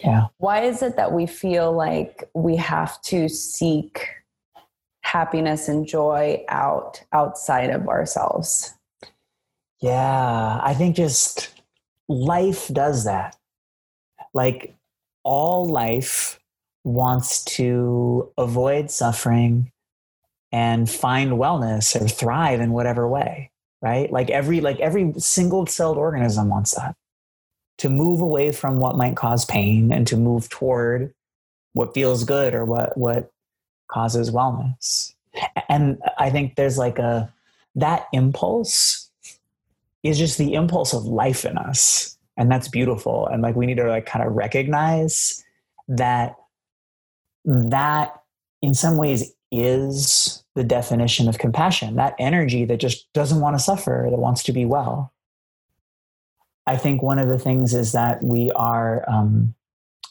yeah. 0.04 0.28
Why 0.38 0.62
is 0.62 0.84
it 0.84 0.96
that 0.96 1.12
we 1.12 1.26
feel 1.26 1.74
like 1.74 2.30
we 2.36 2.56
have 2.58 3.02
to 3.04 3.28
seek 3.30 4.08
happiness 5.02 5.68
and 5.68 5.88
joy 5.88 6.46
out 6.50 7.02
outside 7.14 7.72
of 7.72 7.88
ourselves? 7.88 8.76
Yeah, 9.82 10.62
I 10.64 10.74
think 10.76 10.96
just 10.96 11.62
life 12.10 12.70
does 12.70 13.06
that. 13.06 13.38
Like 14.34 14.76
all 15.24 15.68
life 15.70 16.40
wants 16.84 17.44
to 17.46 18.32
avoid 18.38 18.92
suffering 18.92 19.72
and 20.52 20.90
find 20.90 21.34
wellness 21.34 22.00
or 22.00 22.08
thrive 22.08 22.62
in 22.62 22.74
whatever 22.74 23.08
way. 23.08 23.52
right? 23.82 24.12
Like 24.12 24.32
every 24.32 24.62
like 24.62 24.80
every 24.82 25.14
single 25.20 25.66
celled 25.68 25.98
organism 25.98 26.50
wants 26.50 26.76
that 26.76 26.96
to 27.80 27.90
move 27.90 28.22
away 28.22 28.52
from 28.52 28.80
what 28.80 28.98
might 28.98 29.16
cause 29.18 29.46
pain 29.46 29.94
and 29.94 30.08
to 30.08 30.18
move 30.18 30.50
toward 30.50 31.14
what 31.74 31.94
feels 31.96 32.26
good 32.26 32.56
or 32.56 32.66
what 32.66 32.98
what 32.98 33.32
causes 33.90 34.32
wellness. 34.32 35.14
And 35.70 36.02
I 36.20 36.30
think 36.32 36.56
there's 36.56 36.78
like 36.80 37.00
a 37.00 37.34
that 37.76 38.08
impulse 38.14 39.11
is 40.04 40.18
just 40.18 40.38
the 40.38 40.54
impulse 40.54 40.94
of 40.94 41.06
life 41.06 41.46
in 41.46 41.58
us. 41.58 42.18
And 42.38 42.52
that's 42.52 42.68
beautiful. 42.68 43.28
And 43.28 43.42
like 43.42 43.56
we 43.56 43.66
need 43.66 43.78
to 43.78 43.88
like 43.88 44.06
kind 44.06 44.26
of 44.26 44.34
recognize 44.34 45.44
that 45.88 46.36
that 47.46 48.22
in 48.62 48.74
some 48.74 48.98
ways 48.98 49.34
is 49.52 50.44
the 50.56 50.64
definition 50.64 51.28
of 51.28 51.38
compassion 51.38 51.96
that 51.96 52.16
energy 52.20 52.66
that 52.66 52.78
just 52.78 53.12
doesn't 53.14 53.42
want 53.42 53.58
to 53.58 53.64
suffer 53.64 54.08
that 54.10 54.20
wants 54.20 54.44
to 54.44 54.54
be 54.54 54.66
well 54.66 55.12
i 56.68 56.78
think 56.78 57.02
one 57.02 57.20
of 57.20 57.28
the 57.28 57.40
things 57.40 57.74
is 57.74 57.92
that 57.92 58.24
we 58.24 58.52
are 58.52 59.04
um, 59.10 59.54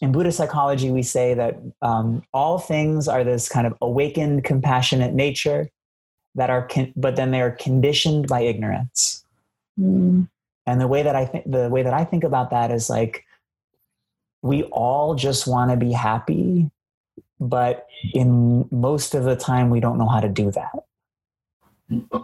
in 0.01 0.13
buddhist 0.13 0.37
psychology 0.37 0.91
we 0.91 1.03
say 1.03 1.35
that 1.35 1.59
um, 1.83 2.23
all 2.35 2.59
things 2.59 3.09
are 3.09 3.25
this 3.25 3.49
kind 3.49 3.67
of 3.67 3.75
awakened 3.81 4.45
compassionate 4.45 5.15
nature 5.15 5.69
that 6.35 6.51
are 6.51 6.67
con- 6.67 6.93
but 6.97 7.17
then 7.17 7.31
they 7.31 7.41
are 7.41 7.53
conditioned 7.53 8.29
by 8.29 8.43
ignorance 8.43 9.25
mm. 9.79 10.29
and 10.67 10.81
the 10.81 10.89
way 10.89 11.03
that 11.03 11.17
i 11.17 11.25
think 11.25 11.51
the 11.51 11.69
way 11.69 11.83
that 11.83 11.95
i 11.95 12.05
think 12.05 12.25
about 12.25 12.51
that 12.51 12.71
is 12.71 12.89
like 12.89 13.25
we 14.43 14.63
all 14.65 15.15
just 15.15 15.47
want 15.47 15.71
to 15.71 15.77
be 15.77 15.93
happy 15.93 16.71
but 17.41 17.87
in 18.13 18.69
most 18.71 19.15
of 19.15 19.25
the 19.25 19.37
time 19.37 19.71
we 19.71 19.81
don't 19.81 19.97
know 19.97 20.07
how 20.07 20.21
to 20.21 20.29
do 20.29 20.51
that. 20.51 20.85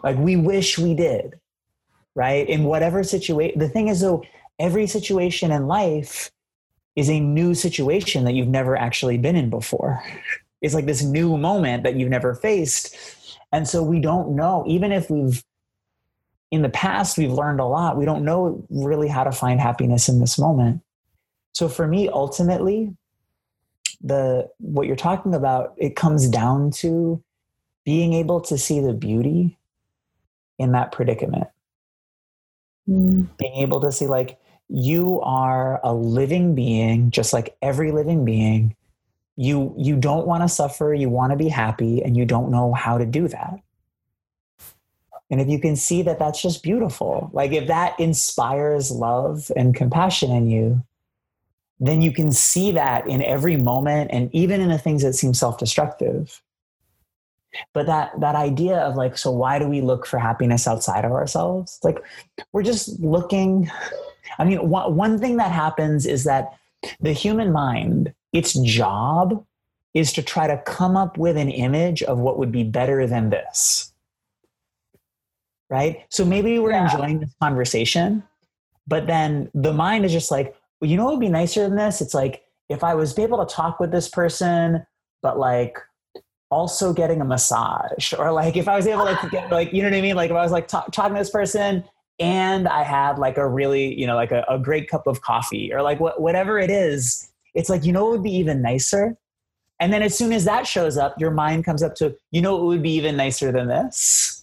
Like 0.05 0.19
we 0.19 0.37
wish 0.37 0.79
we 0.79 0.95
did 0.95 1.41
right? 2.17 2.49
In 2.49 2.65
whatever 2.65 3.05
situation 3.05 3.59
the 3.59 3.69
thing 3.69 3.89
is 3.89 4.01
though 4.01 4.25
every 4.59 4.87
situation 4.89 5.53
in 5.53 5.69
life 5.69 6.33
is 6.97 7.09
a 7.11 7.21
new 7.21 7.55
situation 7.55 8.25
that 8.25 8.33
you've 8.33 8.49
never 8.49 8.75
actually 8.75 9.19
been 9.19 9.37
in 9.37 9.51
before. 9.51 10.03
It's 10.63 10.75
like 10.75 10.87
this 10.87 11.03
new 11.03 11.37
moment 11.37 11.83
that 11.83 11.95
you've 11.95 12.09
never 12.09 12.35
faced. 12.35 12.97
And 13.53 13.69
so 13.69 13.83
we 13.83 14.01
don't 14.01 14.35
know 14.35 14.65
even 14.67 14.91
if 14.91 15.11
we've 15.11 15.45
in 16.51 16.63
the 16.63 16.69
past 16.69 17.19
we've 17.19 17.33
learned 17.33 17.61
a 17.61 17.65
lot. 17.65 17.97
We 17.97 18.05
don't 18.05 18.25
know 18.25 18.65
really 18.71 19.09
how 19.09 19.25
to 19.25 19.33
find 19.33 19.61
happiness 19.61 20.09
in 20.09 20.21
this 20.21 20.39
moment. 20.39 20.83
So 21.53 21.69
for 21.69 21.87
me 21.87 22.09
ultimately 22.09 22.95
the 24.03 24.49
what 24.59 24.87
you're 24.87 24.95
talking 24.95 25.35
about 25.35 25.75
it 25.79 25.97
comes 25.97 26.29
down 26.29 26.71
to 26.71 27.23
being 27.85 28.13
able 28.13 28.41
to 28.43 28.59
see 28.59 28.81
the 28.81 28.93
beauty 28.93 29.59
in 30.59 30.73
that 30.73 30.93
predicament. 30.93 31.49
Mm. 32.89 33.27
being 33.37 33.57
able 33.57 33.81
to 33.81 33.91
see 33.91 34.07
like 34.07 34.39
you 34.69 35.21
are 35.23 35.81
a 35.83 35.93
living 35.93 36.55
being 36.55 37.11
just 37.11 37.33
like 37.33 37.57
every 37.61 37.91
living 37.91 38.25
being. 38.25 38.77
You 39.37 39.75
you 39.77 39.97
don't 39.97 40.27
want 40.27 40.45
to 40.45 40.49
suffer 40.49 40.95
you 40.95 41.11
want 41.11 41.33
to 41.33 41.37
be 41.37 41.49
happy 41.49 42.03
and 42.03 42.17
you 42.17 42.25
don't 42.25 42.51
know 42.51 42.73
how 42.73 42.97
to 42.97 43.05
do 43.05 43.29
that 43.29 43.59
and 45.31 45.41
if 45.41 45.49
you 45.49 45.59
can 45.59 45.77
see 45.77 46.03
that 46.03 46.19
that's 46.19 46.41
just 46.41 46.62
beautiful 46.62 47.31
like 47.33 47.53
if 47.53 47.67
that 47.67 47.99
inspires 47.99 48.91
love 48.91 49.51
and 49.57 49.75
compassion 49.75 50.31
in 50.31 50.49
you 50.49 50.83
then 51.79 52.01
you 52.01 52.12
can 52.12 52.33
see 52.33 52.71
that 52.73 53.07
in 53.07 53.23
every 53.23 53.57
moment 53.57 54.11
and 54.12 54.35
even 54.35 54.61
in 54.61 54.69
the 54.69 54.79
things 54.79 55.03
that 55.03 55.12
seem 55.12 55.35
self-destructive. 55.35 56.43
But 57.73 57.87
that 57.87 58.19
that 58.21 58.35
idea 58.35 58.79
of 58.79 58.97
like 58.97 59.17
so 59.17 59.31
why 59.31 59.59
do 59.59 59.67
we 59.67 59.81
look 59.81 60.07
for 60.07 60.19
happiness 60.19 60.67
outside 60.67 61.05
of 61.05 61.12
ourselves? 61.12 61.79
Like 61.83 62.03
we're 62.53 62.62
just 62.62 63.01
looking 63.01 63.71
i 64.39 64.45
mean 64.45 64.69
one, 64.69 64.95
one 64.95 65.19
thing 65.19 65.37
that 65.37 65.53
happens 65.53 66.05
is 66.05 66.25
that 66.25 66.59
the 67.01 67.12
human 67.12 67.53
mind 67.53 68.12
its 68.33 68.55
job 68.55 69.45
is 69.95 70.12
to 70.12 70.23
try 70.23 70.47
to 70.47 70.61
come 70.67 70.97
up 70.97 71.17
with 71.17 71.37
an 71.37 71.49
image 71.49 72.03
of 72.03 72.19
what 72.19 72.39
would 72.39 72.53
be 72.53 72.65
better 72.65 73.07
than 73.07 73.31
this 73.31 73.93
right 75.70 76.05
so 76.11 76.24
maybe 76.24 76.59
we're 76.59 76.70
yeah. 76.70 76.90
enjoying 76.90 77.20
this 77.20 77.35
conversation 77.40 78.22
but 78.87 79.07
then 79.07 79.50
the 79.55 79.72
mind 79.72 80.05
is 80.05 80.12
just 80.12 80.31
like 80.31 80.55
well, 80.81 80.90
you 80.90 80.96
know 80.96 81.05
what 81.05 81.14
would 81.14 81.20
be 81.20 81.29
nicer 81.29 81.62
than 81.62 81.76
this? 81.76 82.00
It's 82.00 82.14
like 82.14 82.42
if 82.68 82.85
I 82.85 82.94
was 82.94 83.18
able 83.18 83.44
to 83.44 83.55
talk 83.55 83.81
with 83.81 83.92
this 83.92 84.09
person, 84.09 84.85
but 85.22 85.38
like 85.38 85.79
also 86.50 86.92
getting 86.92 87.20
a 87.20 87.24
massage, 87.24 88.12
or 88.12 88.33
like 88.33 88.57
if 88.57 88.68
I 88.68 88.76
was 88.76 88.87
able 88.87 89.07
to 89.07 89.29
get 89.31 89.50
like 89.50 89.72
you 89.72 89.83
know 89.83 89.88
what 89.88 89.96
I 89.96 90.02
mean? 90.02 90.16
Like 90.16 90.31
if 90.31 90.37
I 90.37 90.42
was 90.42 90.52
like 90.52 90.68
talk, 90.68 90.90
talking 90.92 91.14
to 91.14 91.20
this 91.20 91.31
person 91.31 91.85
and 92.18 92.68
I 92.68 92.83
had 92.83 93.18
like 93.18 93.37
a 93.37 93.46
really 93.46 93.98
you 93.98 94.07
know 94.07 94.14
like 94.14 94.33
a, 94.33 94.44
a 94.48 94.59
great 94.59 94.88
cup 94.88 95.07
of 95.07 95.22
coffee, 95.22 95.72
or 95.72 95.83
like 95.83 96.00
what 96.00 96.20
whatever 96.20 96.59
it 96.59 96.70
is, 96.70 97.31
it's 97.55 97.70
like 97.70 97.85
you 97.85 97.92
know 97.92 98.05
what 98.05 98.12
would 98.12 98.22
be 98.22 98.35
even 98.37 98.62
nicer. 98.62 99.16
And 99.79 99.92
then 99.92 100.02
as 100.02 100.16
soon 100.16 100.33
as 100.33 100.44
that 100.46 100.66
shows 100.66 100.96
up, 100.96 101.20
your 101.20 101.31
mind 101.31 101.64
comes 101.64 101.83
up 101.83 101.94
to 101.96 102.14
you 102.31 102.42
know 102.42 102.57
what 102.57 102.66
would 102.66 102.83
be 102.83 102.92
even 102.92 103.16
nicer 103.16 103.50
than 103.50 103.68
this. 103.68 104.36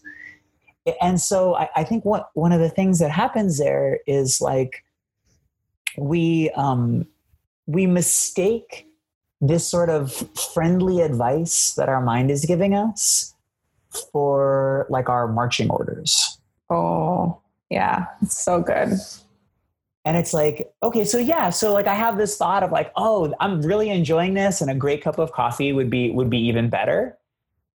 And 1.01 1.19
so 1.19 1.55
I, 1.55 1.69
I 1.77 1.83
think 1.83 2.03
what 2.03 2.29
one 2.33 2.51
of 2.51 2.59
the 2.59 2.69
things 2.69 2.99
that 2.99 3.11
happens 3.11 3.57
there 3.57 3.99
is 4.05 4.41
like 4.41 4.83
we 5.97 6.49
um, 6.51 7.07
we 7.65 7.87
mistake 7.87 8.87
this 9.39 9.67
sort 9.67 9.89
of 9.89 10.13
friendly 10.53 11.01
advice 11.01 11.73
that 11.75 11.89
our 11.89 12.01
mind 12.01 12.31
is 12.31 12.45
giving 12.45 12.73
us 12.73 13.33
for 14.11 14.87
like 14.89 15.09
our 15.09 15.27
marching 15.27 15.69
orders. 15.69 16.37
Oh, 16.69 17.41
yeah, 17.69 18.05
it's 18.21 18.41
so 18.41 18.61
good. 18.61 18.93
And 20.05 20.17
it's 20.17 20.33
like, 20.33 20.73
okay, 20.81 21.05
so 21.05 21.17
yeah, 21.17 21.49
so 21.49 21.73
like 21.73 21.87
I 21.87 21.93
have 21.93 22.17
this 22.17 22.37
thought 22.37 22.63
of 22.63 22.71
like, 22.71 22.91
oh, 22.95 23.33
I'm 23.39 23.61
really 23.61 23.89
enjoying 23.89 24.33
this 24.33 24.59
and 24.61 24.69
a 24.69 24.75
great 24.75 25.01
cup 25.01 25.17
of 25.17 25.31
coffee 25.31 25.71
would 25.71 25.89
be 25.89 26.11
would 26.11 26.29
be 26.29 26.39
even 26.39 26.69
better. 26.69 27.17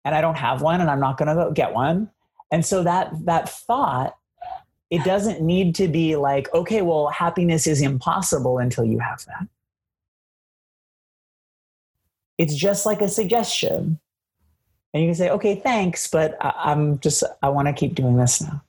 And 0.03 0.13
I 0.15 0.21
don't 0.21 0.35
have 0.35 0.61
one 0.61 0.81
and 0.81 0.89
I'm 0.89 0.99
not 0.99 1.17
going 1.17 1.27
to 1.27 1.35
go 1.35 1.51
get 1.51 1.73
one. 1.73 2.09
And 2.51 2.65
so 2.65 2.83
that 2.83 3.11
that 3.25 3.49
thought 3.49 4.15
it 4.89 5.03
doesn't 5.03 5.41
need 5.41 5.75
to 5.75 5.87
be 5.87 6.15
like, 6.15 6.53
okay, 6.53 6.81
well, 6.81 7.07
happiness 7.07 7.67
is 7.67 7.81
impossible 7.81 8.57
until 8.57 8.85
you 8.85 8.99
have 8.99 9.23
that. 9.25 9.47
It's 12.37 12.55
just 12.55 12.85
like 12.85 13.01
a 13.01 13.09
suggestion. 13.09 13.99
And 14.93 15.03
you 15.03 15.09
can 15.09 15.15
say, 15.15 15.29
okay, 15.29 15.55
thanks, 15.55 16.07
but 16.07 16.37
I, 16.39 16.71
am 16.71 16.99
just, 16.99 17.23
I 17.41 17.49
want 17.49 17.67
to 17.67 17.73
keep 17.73 17.95
doing 17.95 18.15
this 18.15 18.41
now. 18.41 18.63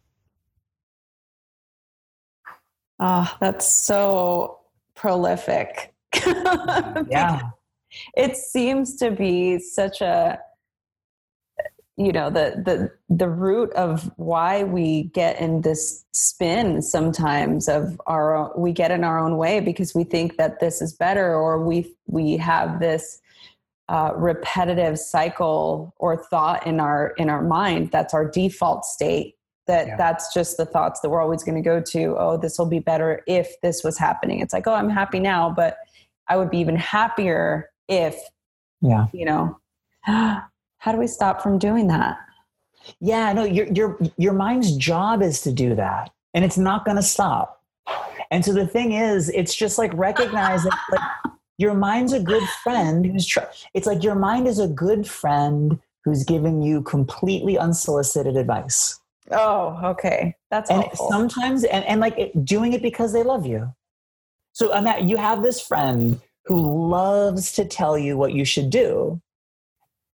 Oh, 2.98 3.36
that's 3.40 3.70
so 3.70 4.58
prolific. 4.96 5.94
yeah. 6.26 7.50
It 8.16 8.36
seems 8.36 8.96
to 8.96 9.12
be 9.12 9.60
such 9.60 10.00
a 10.00 10.40
you 11.98 12.12
know 12.12 12.30
the 12.30 12.62
the 12.64 12.90
the 13.14 13.28
root 13.28 13.72
of 13.72 14.10
why 14.16 14.62
we 14.62 15.04
get 15.14 15.38
in 15.40 15.62
this 15.62 16.04
spin 16.12 16.80
sometimes 16.80 17.68
of 17.68 18.00
our 18.06 18.56
we 18.56 18.72
get 18.72 18.92
in 18.92 19.02
our 19.02 19.18
own 19.18 19.36
way 19.36 19.58
because 19.58 19.94
we 19.94 20.04
think 20.04 20.36
that 20.36 20.60
this 20.60 20.80
is 20.80 20.94
better 20.94 21.34
or 21.34 21.62
we 21.62 21.92
we 22.06 22.36
have 22.36 22.78
this 22.78 23.20
uh, 23.88 24.12
repetitive 24.16 24.98
cycle 24.98 25.92
or 25.98 26.16
thought 26.16 26.64
in 26.66 26.78
our 26.78 27.14
in 27.18 27.28
our 27.28 27.42
mind 27.42 27.90
that's 27.90 28.14
our 28.14 28.30
default 28.30 28.84
state 28.84 29.34
that 29.66 29.88
yeah. 29.88 29.96
that's 29.96 30.32
just 30.32 30.56
the 30.56 30.66
thoughts 30.66 31.00
that 31.00 31.10
we're 31.10 31.22
always 31.22 31.42
going 31.42 31.60
to 31.60 31.68
go 31.68 31.80
to 31.80 32.14
oh 32.16 32.36
this 32.36 32.58
will 32.58 32.66
be 32.66 32.78
better 32.78 33.22
if 33.26 33.60
this 33.60 33.82
was 33.82 33.98
happening 33.98 34.38
it's 34.38 34.52
like 34.52 34.68
oh 34.68 34.74
i'm 34.74 34.90
happy 34.90 35.18
now 35.18 35.50
but 35.50 35.78
i 36.28 36.36
would 36.36 36.50
be 36.50 36.58
even 36.58 36.76
happier 36.76 37.70
if 37.88 38.16
yeah 38.82 39.06
you 39.12 39.24
know 39.24 39.58
how 40.78 40.92
do 40.92 40.98
we 40.98 41.06
stop 41.06 41.42
from 41.42 41.58
doing 41.58 41.88
that? 41.88 42.18
Yeah, 43.00 43.32
no, 43.32 43.44
your 43.44 43.66
your 43.66 43.98
your 44.16 44.32
mind's 44.32 44.76
job 44.76 45.22
is 45.22 45.40
to 45.42 45.52
do 45.52 45.74
that, 45.74 46.10
and 46.34 46.44
it's 46.44 46.58
not 46.58 46.84
going 46.84 46.96
to 46.96 47.02
stop. 47.02 47.62
And 48.30 48.44
so 48.44 48.52
the 48.52 48.66
thing 48.66 48.92
is, 48.92 49.28
it's 49.30 49.54
just 49.54 49.78
like 49.78 49.92
recognizing 49.94 50.72
like 50.90 51.00
your 51.58 51.74
mind's 51.74 52.12
a 52.12 52.20
good 52.20 52.42
friend 52.62 53.04
who's 53.04 53.26
tr- 53.26 53.40
it's 53.74 53.86
like 53.86 54.02
your 54.02 54.14
mind 54.14 54.46
is 54.46 54.58
a 54.58 54.68
good 54.68 55.06
friend 55.06 55.78
who's 56.04 56.24
giving 56.24 56.62
you 56.62 56.82
completely 56.82 57.58
unsolicited 57.58 58.36
advice. 58.36 59.00
Oh, 59.30 59.78
okay. 59.84 60.34
That's 60.50 60.70
and 60.70 60.82
helpful. 60.82 61.10
sometimes 61.10 61.64
and, 61.64 61.84
and 61.84 62.00
like 62.00 62.16
it, 62.18 62.44
doing 62.44 62.72
it 62.72 62.80
because 62.80 63.12
they 63.12 63.22
love 63.22 63.44
you. 63.44 63.74
So 64.52 64.72
Annette, 64.72 65.02
you 65.02 65.16
have 65.16 65.42
this 65.42 65.60
friend 65.60 66.20
who 66.46 66.88
loves 66.88 67.52
to 67.52 67.64
tell 67.64 67.98
you 67.98 68.16
what 68.16 68.32
you 68.32 68.44
should 68.44 68.70
do 68.70 69.20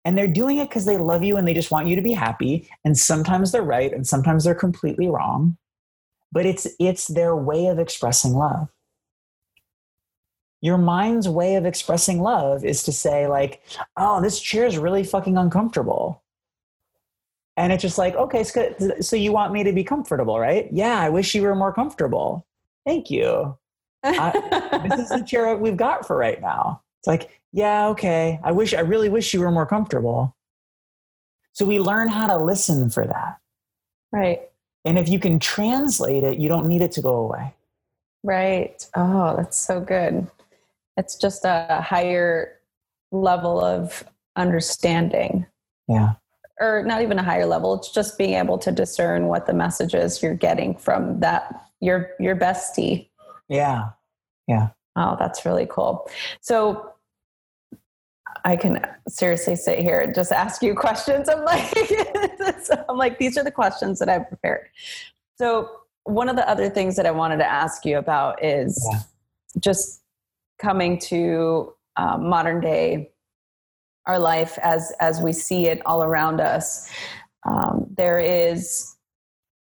and 0.05 0.19
they're 0.19 0.29
doing 0.29 0.59
it 0.59 0.69
because 0.69 0.85
they 0.85 0.99
love 0.99 1.23
you 1.23 1.37
and 1.37 1.47
they 1.47 1.55
just 1.55 1.71
want 1.71 1.88
you 1.88 1.97
to 1.97 2.03
be 2.03 2.12
happy 2.12 2.69
and 2.85 2.99
sometimes 2.99 3.53
they're 3.53 3.62
right 3.62 3.93
and 3.93 4.07
sometimes 4.07 4.45
they're 4.45 4.55
completely 4.55 5.09
wrong 5.09 5.57
but 6.33 6.47
it's 6.47 6.67
it's 6.81 7.07
their 7.09 7.37
way 7.37 7.67
of 7.67 7.79
expressing 7.79 8.33
love 8.33 8.69
your 10.61 10.79
mind's 10.79 11.29
way 11.29 11.57
of 11.57 11.67
expressing 11.67 12.21
love 12.21 12.65
is 12.65 12.83
to 12.85 12.93
say 12.93 13.27
like 13.27 13.62
oh 13.97 14.21
this 14.21 14.41
chair 14.41 14.67
is 14.67 14.79
really 14.79 15.05
fucking 15.05 15.37
uncomfortable 15.37 16.23
And 17.57 17.73
it's 17.73 17.83
just 17.83 17.99
like, 17.99 18.15
okay, 18.17 18.45
so, 18.45 19.17
you 19.17 19.33
want 19.33 19.53
me 19.53 19.62
to 19.62 19.73
be 19.73 19.85
comfortable, 19.85 20.38
right? 20.41 20.69
Yeah, 20.73 20.99
I 20.99 21.11
wish 21.11 21.35
you 21.35 21.43
were 21.43 21.55
more 21.55 21.73
comfortable. 21.73 22.47
Thank 22.87 23.11
you. 23.11 23.59
I, 24.05 24.88
this 24.88 25.01
is 25.01 25.09
the 25.11 25.23
chair 25.23 25.55
we've 25.57 25.77
got 25.77 26.07
for 26.07 26.17
right 26.17 26.41
now. 26.41 26.83
It's 27.01 27.07
like, 27.09 27.42
yeah, 27.53 27.88
okay. 27.88 28.41
I 28.43 28.53
wish, 28.53 28.75
I 28.75 28.81
really 28.81 29.09
wish 29.09 29.33
you 29.35 29.41
were 29.41 29.51
more 29.51 29.67
comfortable. 29.67 30.37
So 31.53 31.67
we 31.67 31.79
learn 31.79 32.09
how 32.09 32.27
to 32.27 32.38
listen 32.38 32.88
for 32.88 33.07
that. 33.07 33.38
Right. 34.11 34.43
And 34.85 34.99
if 34.99 35.09
you 35.09 35.19
can 35.19 35.38
translate 35.38 36.25
it, 36.25 36.38
you 36.38 36.49
don't 36.49 36.67
need 36.67 36.83
it 36.83 36.93
to 36.93 37.03
go 37.03 37.15
away. 37.17 37.55
Right. 38.25 38.87
Oh, 38.95 39.37
that's 39.37 39.59
so 39.59 39.81
good. 39.81 40.27
It's 40.97 41.17
just 41.17 41.45
a 41.45 41.83
higher 41.83 42.59
level 43.11 43.62
of 43.62 44.05
understanding. 44.37 45.47
Yeah. 45.88 46.15
Or 46.61 46.85
not 46.87 47.03
even 47.03 47.19
a 47.19 47.23
higher 47.23 47.47
level. 47.47 47.75
It's 47.75 47.91
just 47.91 48.19
being 48.19 48.35
able 48.35 48.59
to 48.59 48.73
discern 48.73 49.27
what 49.27 49.47
the 49.47 49.55
messages 49.55 50.23
you're 50.23 50.35
getting 50.35 50.77
from 50.77 51.21
that 51.21 51.65
your 51.81 52.11
your 52.21 52.37
bestie. 52.37 53.09
Yeah. 53.49 53.91
Yeah. 54.47 54.69
Oh, 54.97 55.17
that's 55.19 55.45
really 55.45 55.67
cool. 55.69 56.09
So 56.41 56.92
I 58.45 58.57
can 58.57 58.85
seriously 59.09 59.57
sit 59.57 59.79
here 59.79 60.01
and 60.01 60.15
just 60.15 60.33
ask 60.33 60.63
you 60.63 60.75
questions. 60.75 61.29
I'm 61.29 61.45
like, 61.45 61.73
I'm 62.89 62.97
like, 62.97 63.19
these 63.19 63.37
are 63.37 63.45
the 63.45 63.51
questions 63.51 63.99
that 63.99 64.09
I've 64.09 64.29
prepared. 64.29 64.69
So 65.37 65.71
one 66.05 66.29
of 66.29 66.37
the 66.37 66.49
other 66.49 66.69
things 66.69 66.97
that 66.97 67.07
I 67.07 67.11
wanted 67.11 67.39
to 67.39 67.51
ask 67.51 67.85
you 67.85 67.99
about 67.99 68.45
is 68.45 68.85
yeah. 68.91 69.01
just 69.61 70.03
coming 70.61 70.99
to 70.99 71.73
um, 71.97 72.29
modern 72.29 72.61
day 72.61 73.11
our 74.07 74.19
life 74.19 74.59
as 74.63 74.93
as 74.99 75.21
we 75.21 75.33
see 75.33 75.67
it 75.67 75.81
all 75.87 76.03
around 76.03 76.41
us. 76.41 76.91
Um, 77.45 77.87
there 77.97 78.19
is 78.19 78.97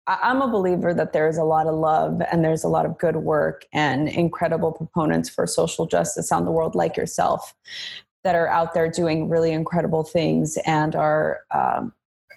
I'm 0.08 0.42
a 0.42 0.48
believer 0.48 0.94
that 0.94 1.14
there's 1.14 1.38
a 1.38 1.44
lot 1.44 1.68
of 1.68 1.76
love 1.76 2.22
and 2.32 2.44
there's 2.44 2.64
a 2.64 2.68
lot 2.68 2.86
of 2.88 2.98
good 2.98 3.18
work 3.18 3.66
and 3.74 4.10
incredible 4.10 4.72
proponents 4.72 5.30
for 5.30 5.46
social 5.46 5.86
justice 5.86 6.32
on 6.32 6.46
the 6.46 6.52
world, 6.52 6.74
like 6.74 6.98
yourself, 6.98 7.54
that 8.24 8.36
are 8.36 8.48
out 8.48 8.74
there 8.74 8.90
doing 8.90 9.30
really 9.30 9.52
incredible 9.52 10.04
things 10.04 10.58
and 10.66 10.96
are 10.96 11.42
um, 11.54 11.94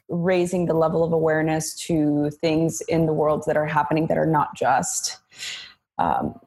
raising 0.08 0.66
the 0.66 0.74
level 0.74 1.02
of 1.02 1.12
awareness 1.12 1.74
to 1.74 2.30
things 2.40 2.80
in 2.82 3.06
the 3.06 3.12
world 3.12 3.44
that 3.46 3.56
are 3.56 3.66
happening 3.66 4.06
that 4.06 4.18
are 4.18 4.26
not 4.26 4.54
just. 4.54 5.18
Um, 5.98 6.38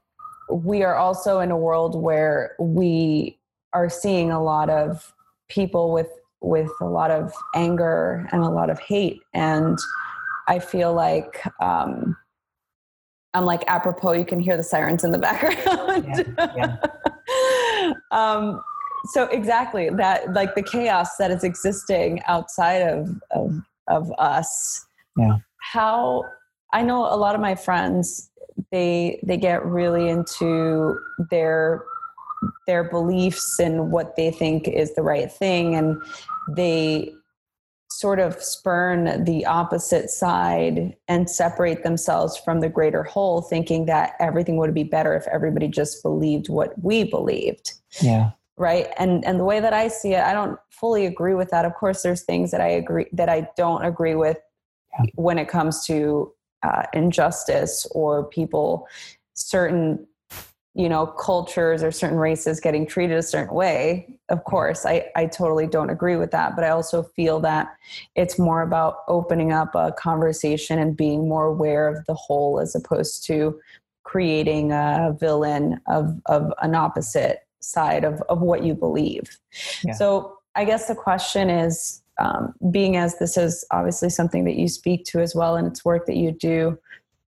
we 0.50 0.84
are 0.84 0.96
also 0.96 1.40
in 1.40 1.52
a 1.52 1.58
world 1.58 1.96
where 1.96 2.56
we 2.60 3.38
are 3.74 3.90
seeing 3.90 4.32
a 4.32 4.42
lot 4.42 4.70
of 4.70 5.14
people 5.50 5.92
with 5.92 6.10
with 6.42 6.70
a 6.80 6.86
lot 6.86 7.10
of 7.10 7.34
anger 7.56 8.28
and 8.32 8.44
a 8.44 8.50
lot 8.50 8.70
of 8.70 8.80
hate 8.80 9.22
and 9.34 9.80
I 10.48 10.60
feel 10.60 10.94
like 10.94 11.42
um, 11.60 12.16
I'm 13.34 13.46
like 13.46 13.64
apropos. 13.68 14.14
You 14.14 14.26
can 14.26 14.40
hear 14.40 14.58
the 14.58 14.64
sirens 14.64 15.04
in 15.04 15.12
the 15.12 15.18
background. 15.18 16.06
Yeah, 16.38 16.78
yeah. 17.82 17.94
um, 18.12 18.62
so 19.14 19.24
exactly 19.26 19.90
that, 19.90 20.34
like 20.34 20.56
the 20.56 20.64
chaos 20.64 21.18
that 21.18 21.32
is 21.32 21.44
existing 21.44 22.22
outside 22.28 22.82
of 22.82 23.10
of, 23.32 23.62
of 23.88 24.12
us. 24.18 24.86
Yeah. 25.18 25.38
How 25.62 26.24
I 26.74 26.82
know 26.82 27.06
a 27.06 27.16
lot 27.16 27.36
of 27.36 27.42
my 27.42 27.56
friends 27.56 28.30
they 28.72 29.20
they 29.24 29.38
get 29.38 29.66
really 29.66 30.10
into 30.10 30.98
their 31.30 31.84
their 32.68 32.84
beliefs 32.84 33.60
and 33.60 33.92
what 33.92 34.16
they 34.16 34.32
think 34.32 34.68
is 34.68 34.94
the 34.96 35.02
right 35.02 35.32
thing 35.32 35.76
and 35.76 36.02
they 36.56 37.12
sort 37.90 38.20
of 38.20 38.42
spurn 38.42 39.24
the 39.24 39.46
opposite 39.46 40.10
side 40.10 40.96
and 41.08 41.30
separate 41.30 41.84
themselves 41.84 42.38
from 42.38 42.60
the 42.60 42.68
greater 42.68 43.04
whole 43.04 43.42
thinking 43.42 43.86
that 43.86 44.14
everything 44.20 44.58
would 44.58 44.74
be 44.74 44.84
better 44.84 45.16
if 45.16 45.26
everybody 45.28 45.68
just 45.68 46.04
believed 46.04 46.50
what 46.50 46.74
we 46.84 47.04
believed 47.04 47.74
yeah 48.02 48.32
right? 48.58 48.88
And 48.98 49.26
and 49.26 49.40
the 49.40 49.44
way 49.44 49.60
that 49.60 49.74
i 49.74 49.88
see 49.88 50.14
it 50.14 50.24
i 50.24 50.34
don't 50.34 50.58
fully 50.70 51.06
agree 51.06 51.34
with 51.34 51.50
that. 51.50 51.66
Of 51.66 51.74
course 51.76 52.02
there's 52.04 52.24
things 52.24 52.52
that 52.52 52.62
i 52.62 52.68
agree 52.68 53.08
that 53.14 53.30
i 53.30 53.48
don't 53.58 53.84
agree 53.84 54.16
with 54.16 54.38
yeah. 54.98 55.06
when 55.16 55.38
it 55.38 55.48
comes 55.48 55.86
to 55.88 56.34
uh, 56.64 56.84
injustice 56.94 57.86
or 57.92 58.26
people 58.26 58.88
certain 59.34 60.08
you 60.74 60.90
know 60.90 61.06
cultures 61.06 61.84
or 61.84 61.92
certain 61.92 62.18
races 62.18 62.60
getting 62.60 62.86
treated 62.86 63.18
a 63.18 63.24
certain 63.24 63.54
way. 63.54 64.18
Of 64.30 64.44
course 64.44 64.86
I, 64.86 65.10
I 65.16 65.28
totally 65.28 65.68
don't 65.68 65.90
agree 65.90 66.16
with 66.16 66.32
that 66.32 66.56
but 66.56 66.66
i 66.66 66.70
also 66.70 67.04
feel 67.04 67.40
that 67.42 67.76
it's 68.16 68.40
more 68.40 68.62
about 68.62 68.98
opening 69.08 69.52
up 69.52 69.76
a 69.76 69.92
conversation 69.92 70.80
and 70.80 70.98
being 70.98 71.30
more 71.30 71.46
aware 71.46 71.88
of 71.88 72.06
the 72.06 72.16
whole 72.16 72.60
as 72.60 72.74
opposed 72.74 73.26
to 73.28 73.60
creating 74.04 74.72
a 74.72 75.16
villain 75.20 75.82
of, 75.88 76.20
of 76.28 76.52
an 76.62 76.74
opposite 76.76 77.45
side 77.66 78.04
of, 78.04 78.22
of 78.30 78.42
what 78.42 78.64
you 78.64 78.74
believe. 78.74 79.40
Yeah. 79.84 79.94
so 79.94 80.38
i 80.56 80.64
guess 80.66 80.88
the 80.88 80.96
question 80.96 81.50
is 81.50 82.02
um, 82.18 82.54
being 82.72 82.96
as 82.96 83.18
this 83.20 83.36
is 83.36 83.66
obviously 83.72 84.10
something 84.10 84.46
that 84.46 84.56
you 84.56 84.70
speak 84.70 85.04
to 85.06 85.20
as 85.20 85.36
well 85.36 85.58
and 85.58 85.68
it's 85.68 85.84
work 85.84 86.06
that 86.06 86.16
you 86.16 86.32
do 86.32 86.78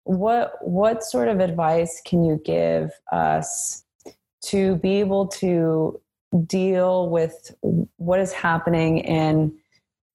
what 0.08 0.54
what 0.62 1.04
sort 1.04 1.28
of 1.28 1.40
advice 1.42 2.02
can 2.06 2.24
you 2.24 2.42
give 2.46 2.92
us 3.12 3.84
to 4.42 4.78
be 4.78 5.00
able 5.00 5.28
to 5.28 6.00
deal 6.46 7.10
with 7.10 7.54
what 7.98 8.20
is 8.20 8.32
happening 8.32 9.00
in 9.00 9.54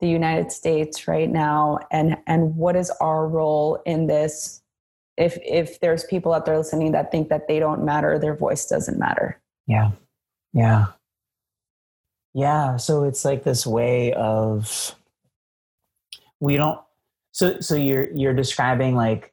the 0.00 0.08
United 0.08 0.50
States 0.50 1.06
right 1.06 1.30
now 1.30 1.78
and 1.90 2.16
and 2.26 2.56
what 2.56 2.74
is 2.74 2.90
our 3.00 3.28
role 3.28 3.80
in 3.86 4.06
this 4.06 4.62
if 5.16 5.38
if 5.44 5.78
there's 5.80 6.04
people 6.04 6.32
out 6.32 6.46
there 6.46 6.56
listening 6.56 6.92
that 6.92 7.10
think 7.10 7.28
that 7.28 7.46
they 7.46 7.58
don't 7.58 7.84
matter 7.84 8.18
their 8.18 8.34
voice 8.34 8.66
doesn't 8.66 8.98
matter? 8.98 9.40
Yeah 9.66 9.92
yeah. 10.52 10.86
Yeah 12.34 12.76
so 12.76 13.04
it's 13.04 13.24
like 13.24 13.44
this 13.44 13.66
way 13.66 14.12
of 14.14 14.94
we 16.40 16.56
don't 16.56 16.80
so 17.32 17.60
so 17.60 17.74
you're 17.74 18.10
you're 18.12 18.34
describing 18.34 18.94
like 18.94 19.32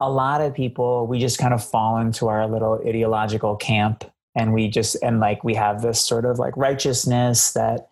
a 0.00 0.10
lot 0.10 0.40
of 0.40 0.54
people 0.54 1.06
we 1.06 1.18
just 1.18 1.38
kind 1.38 1.54
of 1.54 1.64
fall 1.64 1.98
into 1.98 2.28
our 2.28 2.46
little 2.46 2.80
ideological 2.86 3.56
camp 3.56 4.04
and 4.34 4.52
we 4.52 4.68
just 4.68 4.96
and 5.02 5.20
like 5.20 5.42
we 5.44 5.54
have 5.54 5.82
this 5.82 6.00
sort 6.00 6.24
of 6.24 6.38
like 6.38 6.56
righteousness 6.56 7.52
that 7.52 7.88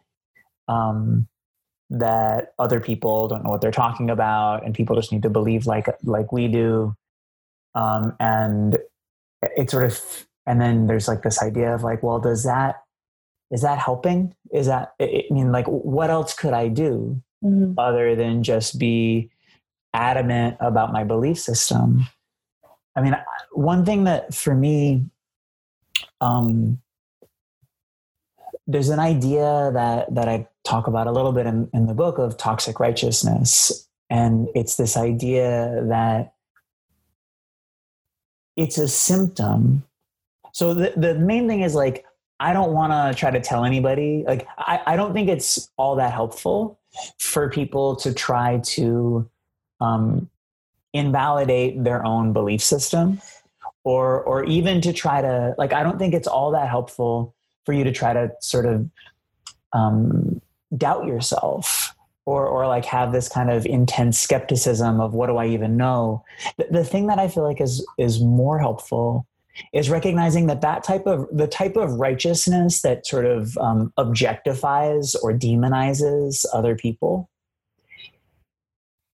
um 0.69 1.27
that 1.91 2.55
other 2.59 2.81
people 2.81 3.29
don't 3.29 3.45
know 3.45 3.51
what 3.51 3.61
they're 3.61 3.71
talking 3.71 4.11
about 4.11 4.65
and 4.65 4.75
people 4.75 4.97
just 4.97 5.13
need 5.13 5.23
to 5.23 5.31
believe 5.31 5.67
like 5.67 5.87
like 6.03 6.33
we 6.33 6.49
do. 6.49 6.95
Um 7.75 8.15
and 8.21 8.79
it 9.57 9.71
sort 9.71 9.85
of 9.85 10.27
and 10.47 10.61
then 10.61 10.87
there's 10.87 11.09
like 11.09 11.23
this 11.23 11.43
idea 11.43 11.75
of 11.75 11.83
like 11.83 12.03
well 12.03 12.19
does 12.19 12.45
that 12.45 12.83
is 13.51 13.63
that 13.63 13.79
helping 13.79 14.35
is 14.53 14.67
that 14.67 14.93
i 15.01 15.23
mean 15.31 15.53
like 15.53 15.67
what 15.67 16.11
else 16.11 16.35
could 16.35 16.53
i 16.53 16.69
do 16.69 17.21
mm-hmm. 17.45 17.79
other 17.79 18.15
than 18.15 18.43
just 18.43 18.79
be 18.79 19.31
adamant 19.95 20.57
about 20.61 20.93
my 20.93 21.05
belief 21.05 21.39
system. 21.39 22.07
I 22.97 23.01
mean, 23.01 23.17
one 23.53 23.85
thing 23.85 24.05
that 24.05 24.35
for 24.35 24.55
me, 24.55 25.07
um, 26.21 26.81
there's 28.67 28.89
an 28.89 28.99
idea 28.99 29.71
that 29.73 30.15
that 30.15 30.29
I 30.29 30.49
talk 30.65 30.87
about 30.87 31.07
a 31.07 31.13
little 31.13 31.33
bit 31.33 31.47
in, 31.47 31.69
in 31.73 31.87
the 31.87 31.95
book 31.95 32.19
of 32.19 32.37
toxic 32.37 32.81
righteousness, 32.81 33.89
and 34.11 34.49
it's 34.55 34.77
this 34.77 34.97
idea 34.97 35.85
that 35.89 36.35
it's 38.57 38.79
a 38.79 38.89
symptom. 38.89 39.85
So 40.55 40.73
the, 40.73 40.93
the 40.97 41.15
main 41.17 41.47
thing 41.49 41.61
is 41.61 41.75
like 41.75 42.07
I 42.41 42.53
don't 42.53 42.73
want 42.73 42.93
to 42.93 43.19
try 43.19 43.31
to 43.31 43.41
tell 43.41 43.65
anybody. 43.65 44.25
Like 44.27 44.47
I, 44.57 44.81
I 44.87 44.97
don't 44.97 45.13
think 45.13 45.29
it's 45.29 45.71
all 45.77 45.97
that 45.97 46.13
helpful 46.13 46.79
for 47.19 47.51
people 47.51 47.97
to 47.97 48.15
try 48.15 48.61
to 48.65 49.29
um, 49.81 50.31
invalidate 50.93 51.83
their 51.83 52.05
own 52.07 52.33
belief 52.33 52.63
system 52.63 53.21
or 53.83 54.23
or 54.23 54.45
even 54.45 54.81
to 54.81 54.93
try 54.93 55.21
to 55.21 55.55
like 55.59 55.73
i 55.73 55.83
don't 55.83 55.99
think 55.99 56.15
it's 56.15 56.29
all 56.29 56.53
that 56.53 56.69
helpful 56.69 57.35
for 57.67 57.73
you 57.73 57.85
to 57.85 57.93
try 57.93 58.13
to 58.13 58.31
sort 58.41 58.65
of 58.65 58.89
um, 59.73 60.41
doubt 60.77 61.05
yourself 61.05 61.95
or 62.27 62.47
or 62.47 62.67
like 62.69 62.85
have 62.85 63.13
this 63.13 63.29
kind 63.29 63.51
of 63.51 63.67
intense 63.67 64.19
skepticism 64.21 65.01
of 65.01 65.15
what 65.15 65.27
do 65.27 65.37
i 65.37 65.47
even 65.47 65.77
know 65.77 66.25
the, 66.57 66.67
the 66.71 66.85
thing 66.85 67.09
that 67.09 67.19
i 67.19 67.27
feel 67.27 67.43
like 67.43 67.61
is 67.61 67.85
is 67.99 68.21
more 68.21 68.59
helpful 68.59 69.27
is 69.73 69.91
recognizing 69.91 70.47
that 70.47 70.61
that 70.61 70.85
type 70.85 71.07
of 71.07 71.27
the 71.33 71.47
type 71.47 71.77
of 71.77 71.93
righteousness 71.93 72.83
that 72.83 73.07
sort 73.07 73.27
of 73.27 73.57
um, 73.59 73.93
objectifies 73.99 75.15
or 75.23 75.33
demonizes 75.33 76.45
other 76.53 76.77
people 76.77 77.29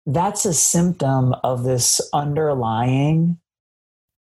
that's 0.07 0.47
a 0.47 0.55
symptom 0.55 1.35
of 1.45 1.65
this 1.65 2.01
underlying 2.15 3.39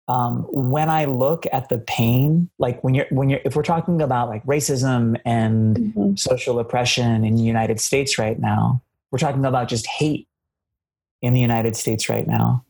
um, 0.09 0.47
when 0.49 0.89
I 0.89 1.05
look 1.05 1.45
at 1.53 1.69
the 1.69 1.79
pain, 1.79 2.49
like 2.59 2.83
when 2.83 2.95
you're 2.95 3.07
when 3.11 3.29
you're 3.29 3.41
if 3.45 3.55
we're 3.55 3.62
talking 3.62 4.01
about 4.01 4.29
like 4.29 4.43
racism 4.47 5.21
and 5.27 5.77
mm-hmm. 5.77 6.14
social 6.16 6.59
oppression 6.59 7.25
in 7.25 7.37
the 7.37 7.43
United 7.43 7.79
States 7.79 8.19
right 8.19 8.39
now, 8.39 8.83
we're 9.11 9.19
talking 9.19 9.45
about 9.45 9.69
just 9.69 9.87
hate 9.87 10.27
in 11.21 11.35
the 11.35 11.41
United 11.41 11.77
States 11.77 12.09
right 12.09 12.27
now. 12.27 12.64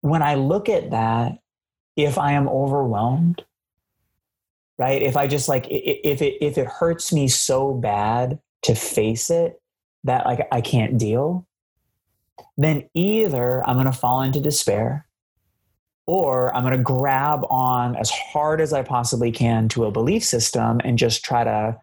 When 0.00 0.20
I 0.20 0.34
look 0.34 0.68
at 0.68 0.90
that, 0.90 1.38
if 1.96 2.18
I 2.18 2.32
am 2.32 2.48
overwhelmed, 2.48 3.44
right? 4.78 5.02
If 5.02 5.16
I 5.16 5.26
just 5.26 5.48
like 5.48 5.66
if 5.70 6.22
it 6.22 6.44
if 6.44 6.58
it 6.58 6.66
hurts 6.66 7.12
me 7.12 7.28
so 7.28 7.72
bad 7.72 8.38
to 8.62 8.74
face 8.74 9.30
it 9.30 9.60
that 10.04 10.26
like 10.26 10.46
I 10.52 10.60
can't 10.60 10.98
deal, 10.98 11.46
then 12.56 12.88
either 12.94 13.66
I'm 13.66 13.76
going 13.76 13.86
to 13.86 13.92
fall 13.92 14.22
into 14.22 14.40
despair 14.40 15.06
or 16.06 16.54
I'm 16.54 16.62
going 16.62 16.76
to 16.76 16.82
grab 16.82 17.44
on 17.50 17.96
as 17.96 18.10
hard 18.10 18.60
as 18.60 18.72
I 18.72 18.82
possibly 18.82 19.32
can 19.32 19.68
to 19.70 19.86
a 19.86 19.90
belief 19.90 20.24
system 20.24 20.80
and 20.84 20.98
just 20.98 21.24
try 21.24 21.42
to 21.42 21.80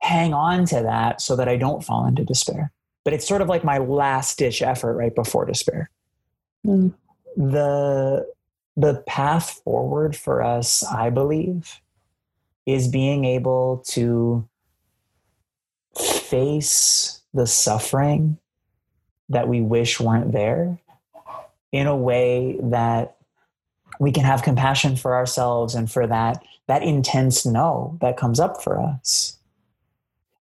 hang 0.00 0.32
on 0.32 0.64
to 0.66 0.82
that 0.82 1.20
so 1.20 1.36
that 1.36 1.48
I 1.48 1.56
don't 1.56 1.84
fall 1.84 2.06
into 2.06 2.24
despair. 2.24 2.72
But 3.04 3.12
it's 3.12 3.26
sort 3.26 3.42
of 3.42 3.48
like 3.48 3.64
my 3.64 3.78
last 3.78 4.38
ditch 4.38 4.62
effort 4.62 4.94
right 4.94 5.14
before 5.14 5.44
despair. 5.44 5.90
Mm. 6.66 6.94
The 7.36 8.26
the 8.78 9.02
path 9.08 9.60
forward 9.64 10.14
for 10.14 10.40
us, 10.40 10.84
I 10.84 11.10
believe, 11.10 11.80
is 12.64 12.86
being 12.86 13.24
able 13.24 13.82
to 13.88 14.48
face 15.96 17.20
the 17.34 17.46
suffering 17.46 18.38
that 19.28 19.48
we 19.48 19.60
wish 19.60 19.98
weren't 19.98 20.30
there 20.30 20.78
in 21.72 21.88
a 21.88 21.96
way 21.96 22.56
that 22.62 23.16
we 23.98 24.12
can 24.12 24.22
have 24.22 24.44
compassion 24.44 24.94
for 24.94 25.16
ourselves 25.16 25.74
and 25.74 25.90
for 25.90 26.06
that 26.06 26.42
that 26.68 26.84
intense 26.84 27.44
no 27.44 27.98
that 28.00 28.16
comes 28.16 28.38
up 28.38 28.62
for 28.62 28.80
us. 28.80 29.38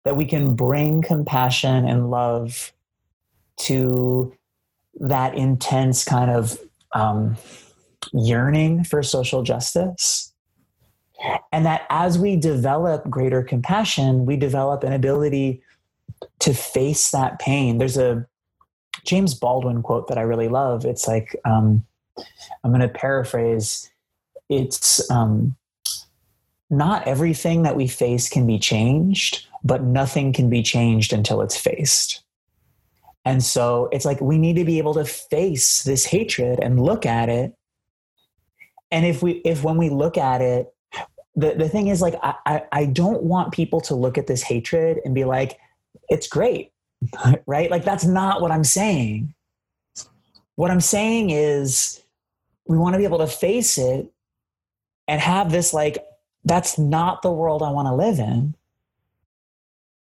That 0.04 0.16
we 0.16 0.26
can 0.26 0.56
bring 0.56 1.02
compassion 1.02 1.88
and 1.88 2.12
love 2.12 2.72
to 3.62 4.32
that 5.00 5.36
intense 5.36 6.06
kind 6.06 6.30
of 6.30 6.60
um, 6.94 7.36
yearning 8.14 8.84
for 8.84 9.02
social 9.04 9.44
justice 9.44 10.34
and 11.52 11.66
that 11.66 11.86
as 11.90 12.20
we 12.20 12.36
develop 12.36 13.10
greater 13.10 13.42
compassion 13.42 14.26
we 14.26 14.36
develop 14.38 14.84
an 14.84 14.94
ability 14.94 15.62
to 16.40 16.54
face 16.54 17.12
that 17.12 17.40
pain 17.40 17.78
there's 17.78 17.98
a 17.98 18.26
James 19.08 19.34
Baldwin 19.34 19.82
quote 19.82 20.10
that 20.10 20.18
I 20.18 20.22
really 20.22 20.50
love. 20.50 20.86
It's 20.86 21.08
like, 21.08 21.36
um, 21.46 21.84
I'm 22.64 22.72
going 22.72 22.82
to 22.82 22.90
paraphrase. 22.90 23.90
It's 24.50 25.10
um, 25.10 25.56
not 26.70 27.08
everything 27.08 27.64
that 27.64 27.76
we 27.76 27.88
face 27.88 28.30
can 28.30 28.46
be 28.46 28.60
changed, 28.60 29.48
but 29.64 29.82
nothing 29.84 30.34
can 30.34 30.50
be 30.50 30.62
changed 30.62 31.14
until 31.14 31.42
it's 31.42 31.58
faced. 31.58 32.22
And 33.24 33.44
so 33.44 33.90
it's 33.92 34.06
like 34.06 34.22
we 34.22 34.38
need 34.38 34.58
to 34.58 34.66
be 34.66 34.78
able 34.78 34.94
to 34.96 35.06
face 35.06 35.84
this 35.84 36.06
hatred 36.06 36.60
and 36.60 36.82
look 36.82 37.06
at 37.06 37.30
it. 37.30 37.54
And 38.92 39.06
if 39.06 39.22
we, 39.22 39.34
if 39.46 39.64
when 39.64 39.78
we 39.78 39.90
look 39.90 40.18
at 40.18 40.42
it, 40.42 40.74
the, 41.36 41.54
the 41.54 41.70
thing 41.70 41.88
is 41.88 42.02
like, 42.02 42.16
I, 42.24 42.34
I, 42.46 42.64
I 42.72 42.86
don't 42.86 43.24
want 43.24 43.54
people 43.54 43.82
to 43.82 43.96
look 43.96 44.18
at 44.18 44.28
this 44.28 44.42
hatred 44.42 45.00
and 45.06 45.14
be 45.14 45.26
like, 45.26 45.60
it's 46.10 46.28
great 46.28 46.72
right? 47.46 47.70
Like, 47.70 47.84
that's 47.84 48.06
not 48.06 48.42
what 48.42 48.52
I'm 48.52 48.64
saying. 48.64 49.34
What 50.56 50.72
I'm 50.72 50.82
saying 50.82 51.30
is, 51.30 52.02
we 52.66 52.78
want 52.78 52.94
to 52.94 52.98
be 52.98 53.06
able 53.06 53.20
to 53.20 53.28
face 53.28 53.78
it 53.78 54.12
and 55.08 55.22
have 55.22 55.52
this, 55.52 55.74
like, 55.74 56.04
that's 56.44 56.78
not 56.78 57.22
the 57.22 57.32
world 57.32 57.64
I 57.64 57.72
want 57.72 57.88
to 57.88 57.96
live 57.96 58.20
in. 58.20 58.56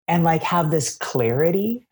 And, 0.06 0.24
like, 0.24 0.42
have 0.42 0.70
this 0.70 0.96
clarity, 0.96 1.86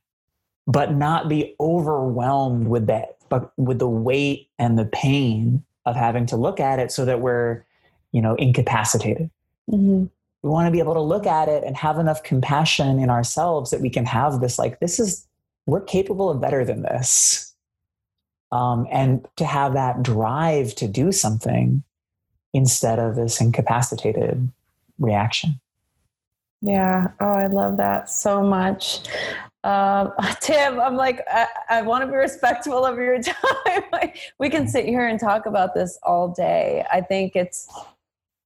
but 0.66 0.94
not 0.94 1.28
be 1.28 1.56
overwhelmed 1.58 2.68
with 2.68 2.86
that, 2.88 3.16
but 3.28 3.52
with 3.56 3.78
the 3.78 3.88
weight 3.88 4.50
and 4.58 4.78
the 4.78 4.84
pain 4.84 5.64
of 5.86 5.96
having 5.96 6.26
to 6.26 6.36
look 6.36 6.60
at 6.60 6.78
it 6.78 6.92
so 6.92 7.04
that 7.04 7.20
we're, 7.20 7.64
you 8.12 8.20
know, 8.20 8.34
incapacitated. 8.36 9.30
Mm-hmm. 9.70 10.06
We 10.42 10.50
want 10.50 10.66
to 10.66 10.72
be 10.72 10.80
able 10.80 10.94
to 10.94 11.00
look 11.00 11.26
at 11.26 11.48
it 11.48 11.64
and 11.64 11.76
have 11.76 11.98
enough 11.98 12.22
compassion 12.22 12.98
in 12.98 13.10
ourselves 13.10 13.70
that 13.70 13.80
we 13.80 13.90
can 13.90 14.04
have 14.06 14.40
this 14.40 14.58
like 14.58 14.80
this 14.80 14.98
is 14.98 15.26
we're 15.66 15.80
capable 15.80 16.28
of 16.30 16.40
better 16.40 16.64
than 16.64 16.82
this. 16.82 17.54
Um, 18.50 18.86
and 18.90 19.26
to 19.36 19.44
have 19.44 19.74
that 19.74 20.02
drive 20.02 20.74
to 20.74 20.88
do 20.88 21.12
something 21.12 21.84
instead 22.52 22.98
of 22.98 23.14
this 23.14 23.40
incapacitated 23.40 24.50
reaction. 24.98 25.60
Yeah. 26.60 27.08
Oh 27.20 27.32
i 27.32 27.46
love 27.46 27.76
that 27.78 28.08
so 28.08 28.42
much 28.42 29.00
um, 29.64 30.12
tim 30.40 30.80
i'm 30.80 30.96
like 30.96 31.22
i, 31.30 31.46
I 31.68 31.82
want 31.82 32.02
to 32.02 32.08
be 32.08 32.16
respectful 32.16 32.84
of 32.84 32.96
your 32.96 33.20
time 33.22 34.12
we 34.38 34.50
can 34.50 34.66
sit 34.66 34.84
here 34.84 35.06
and 35.06 35.18
talk 35.18 35.46
about 35.46 35.74
this 35.74 35.98
all 36.02 36.28
day 36.28 36.84
i 36.92 37.00
think 37.00 37.36
it's 37.36 37.68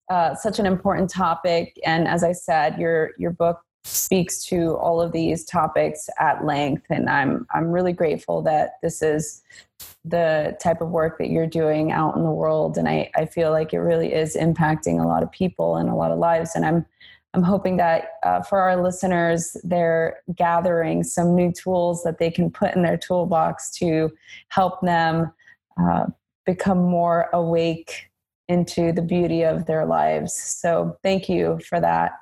uh, 0.08 0.34
such 0.34 0.58
an 0.58 0.66
important 0.66 1.10
topic. 1.10 1.78
And 1.84 2.06
as 2.06 2.22
I 2.22 2.32
said, 2.32 2.78
your 2.78 3.10
your 3.18 3.32
book 3.32 3.60
speaks 3.84 4.44
to 4.46 4.76
all 4.76 5.00
of 5.00 5.12
these 5.12 5.44
topics 5.44 6.08
at 6.18 6.44
length, 6.44 6.84
and 6.90 7.08
I'm 7.08 7.46
I'm 7.52 7.70
really 7.70 7.92
grateful 7.92 8.42
that 8.42 8.74
this 8.82 9.02
is 9.02 9.42
the 10.04 10.56
type 10.62 10.80
of 10.80 10.90
work 10.90 11.18
that 11.18 11.30
you're 11.30 11.46
doing 11.46 11.90
out 11.90 12.16
in 12.16 12.22
the 12.22 12.30
world. 12.30 12.78
And 12.78 12.88
I, 12.88 13.10
I 13.16 13.26
feel 13.26 13.50
like 13.50 13.72
it 13.72 13.80
really 13.80 14.12
is 14.12 14.36
impacting 14.36 15.02
a 15.02 15.06
lot 15.06 15.24
of 15.24 15.32
people 15.32 15.76
and 15.76 15.88
a 15.88 15.94
lot 15.94 16.12
of 16.12 16.18
lives. 16.18 16.52
And 16.54 16.64
I'm 16.64 16.86
I'm 17.36 17.42
hoping 17.42 17.76
that 17.76 18.12
uh, 18.22 18.40
for 18.40 18.58
our 18.60 18.82
listeners, 18.82 19.58
they're 19.62 20.20
gathering 20.34 21.02
some 21.04 21.36
new 21.36 21.52
tools 21.52 22.02
that 22.02 22.18
they 22.18 22.30
can 22.30 22.50
put 22.50 22.74
in 22.74 22.82
their 22.82 22.96
toolbox 22.96 23.70
to 23.72 24.10
help 24.48 24.80
them 24.80 25.30
uh, 25.78 26.06
become 26.46 26.78
more 26.78 27.28
awake 27.34 28.08
into 28.48 28.90
the 28.90 29.02
beauty 29.02 29.42
of 29.42 29.66
their 29.66 29.84
lives. 29.84 30.32
So 30.32 30.96
thank 31.02 31.28
you 31.28 31.60
for 31.68 31.78
that. 31.78 32.12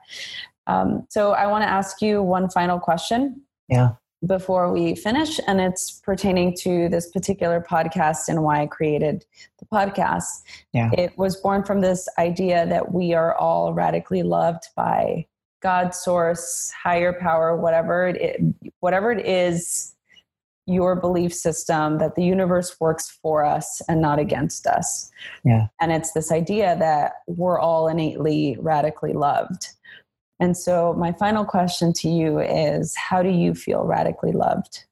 Um, 0.67 1.07
so 1.11 1.31
I 1.31 1.47
want 1.47 1.63
to 1.63 1.69
ask 1.69 2.03
you 2.03 2.21
one 2.21 2.51
final 2.51 2.81
question. 2.81 3.43
Yeah. 3.69 3.93
Before 4.27 4.73
we 4.73 4.95
finish, 4.95 5.41
and 5.47 5.61
it's 5.61 6.01
pertaining 6.01 6.55
to 6.59 6.89
this 6.89 7.11
particular 7.11 7.61
podcast 7.61 8.29
and 8.29 8.43
why 8.43 8.63
I 8.63 8.67
created 8.67 9.25
the 9.59 9.67
podcast. 9.67 10.43
Yeah. 10.73 10.91
It 10.97 11.17
was 11.19 11.37
born 11.37 11.65
from 11.65 11.81
this 11.81 12.09
idea 12.19 12.67
that 12.67 12.93
we 12.93 13.13
are 13.13 13.35
all 13.35 13.75
radically 13.75 14.23
loved 14.23 14.69
by 14.77 15.27
God, 15.61 15.95
source, 15.95 16.71
higher 16.71 17.13
power, 17.13 17.57
whatever 17.57 18.09
it, 18.09 18.41
whatever 18.81 19.13
it 19.13 19.27
is 19.27 19.95
your 20.67 20.97
belief 20.97 21.35
system 21.35 21.99
that 21.99 22.15
the 22.15 22.25
universe 22.25 22.77
works 22.81 23.19
for 23.23 23.45
us 23.45 23.83
and 23.89 24.01
not 24.01 24.19
against 24.19 24.67
us. 24.67 25.11
Yeah. 25.45 25.67
And 25.81 25.93
it's 25.93 26.13
this 26.13 26.33
idea 26.33 26.77
that 26.79 27.13
we're 27.27 27.59
all 27.59 27.89
innately 27.89 28.57
radically 28.61 29.13
loved. 29.13 29.69
And 30.41 30.57
so, 30.57 30.95
my 30.95 31.13
final 31.13 31.45
question 31.45 31.93
to 31.95 32.09
you 32.09 32.41
is 32.41 32.97
how 32.97 33.23
do 33.23 33.31
you 33.31 33.55
feel 33.55 33.85
radically 33.85 34.33
loved? 34.33 34.85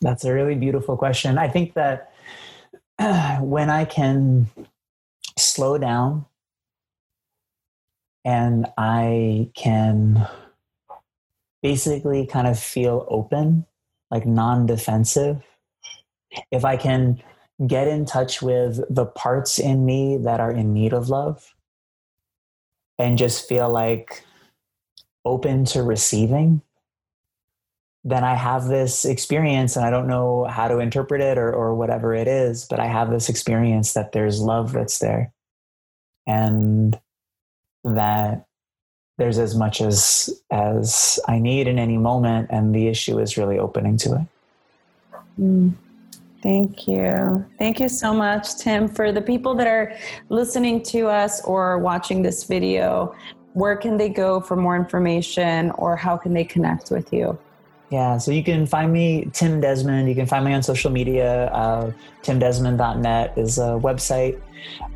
That's 0.00 0.24
a 0.24 0.32
really 0.32 0.54
beautiful 0.54 0.96
question. 0.96 1.38
I 1.38 1.48
think 1.48 1.74
that 1.74 2.12
when 3.40 3.70
I 3.70 3.84
can 3.84 4.48
slow 5.38 5.78
down 5.78 6.26
and 8.24 8.66
I 8.76 9.50
can 9.54 10.28
basically 11.62 12.26
kind 12.26 12.46
of 12.46 12.58
feel 12.58 13.06
open 13.08 13.66
like 14.10 14.26
non 14.26 14.66
defensive, 14.66 15.42
if 16.50 16.64
I 16.64 16.76
can 16.76 17.22
get 17.66 17.88
in 17.88 18.04
touch 18.04 18.42
with 18.42 18.80
the 18.88 19.06
parts 19.06 19.58
in 19.58 19.84
me 19.84 20.18
that 20.18 20.40
are 20.40 20.52
in 20.52 20.72
need 20.72 20.92
of 20.92 21.08
love 21.08 21.54
and 22.98 23.18
just 23.18 23.48
feel 23.48 23.68
like 23.68 24.24
open 25.24 25.64
to 25.66 25.82
receiving, 25.82 26.62
then 28.04 28.24
I 28.24 28.34
have 28.34 28.66
this 28.66 29.04
experience 29.04 29.76
and 29.76 29.84
I 29.84 29.90
don't 29.90 30.08
know 30.08 30.44
how 30.44 30.68
to 30.68 30.78
interpret 30.78 31.20
it 31.20 31.36
or, 31.36 31.52
or 31.52 31.74
whatever 31.74 32.14
it 32.14 32.28
is, 32.28 32.64
but 32.64 32.80
I 32.80 32.86
have 32.86 33.10
this 33.10 33.28
experience 33.28 33.92
that 33.94 34.12
there's 34.12 34.40
love 34.40 34.72
that's 34.72 34.98
there 34.98 35.32
and 36.26 36.98
that 37.84 38.46
there's 39.18 39.38
as 39.38 39.54
much 39.54 39.80
as 39.80 40.30
as 40.50 41.18
I 41.26 41.38
need 41.38 41.66
in 41.66 41.78
any 41.78 41.98
moment, 41.98 42.48
and 42.50 42.74
the 42.74 42.86
issue 42.86 43.18
is 43.18 43.36
really 43.36 43.58
opening 43.58 43.96
to 43.98 44.14
it. 44.14 44.26
Mm. 45.40 45.72
Thank 46.42 46.86
you. 46.86 47.44
Thank 47.58 47.80
you 47.80 47.88
so 47.88 48.14
much, 48.14 48.56
Tim. 48.58 48.88
For 48.88 49.10
the 49.10 49.20
people 49.20 49.54
that 49.56 49.66
are 49.66 49.96
listening 50.28 50.82
to 50.84 51.08
us 51.08 51.44
or 51.44 51.78
watching 51.78 52.22
this 52.22 52.44
video, 52.44 53.14
where 53.54 53.76
can 53.76 53.96
they 53.96 54.08
go 54.08 54.40
for 54.40 54.56
more 54.56 54.76
information 54.76 55.72
or 55.72 55.96
how 55.96 56.16
can 56.16 56.32
they 56.32 56.44
connect 56.44 56.90
with 56.90 57.12
you? 57.12 57.36
Yeah, 57.90 58.18
so 58.18 58.30
you 58.30 58.44
can 58.44 58.66
find 58.66 58.92
me, 58.92 59.30
Tim 59.32 59.60
Desmond. 59.60 60.08
You 60.08 60.14
can 60.14 60.26
find 60.26 60.44
me 60.44 60.52
on 60.52 60.62
social 60.62 60.90
media. 60.90 61.46
Uh, 61.46 61.92
TimDesmond.net 62.22 63.36
is 63.36 63.58
a 63.58 63.80
website. 63.82 64.38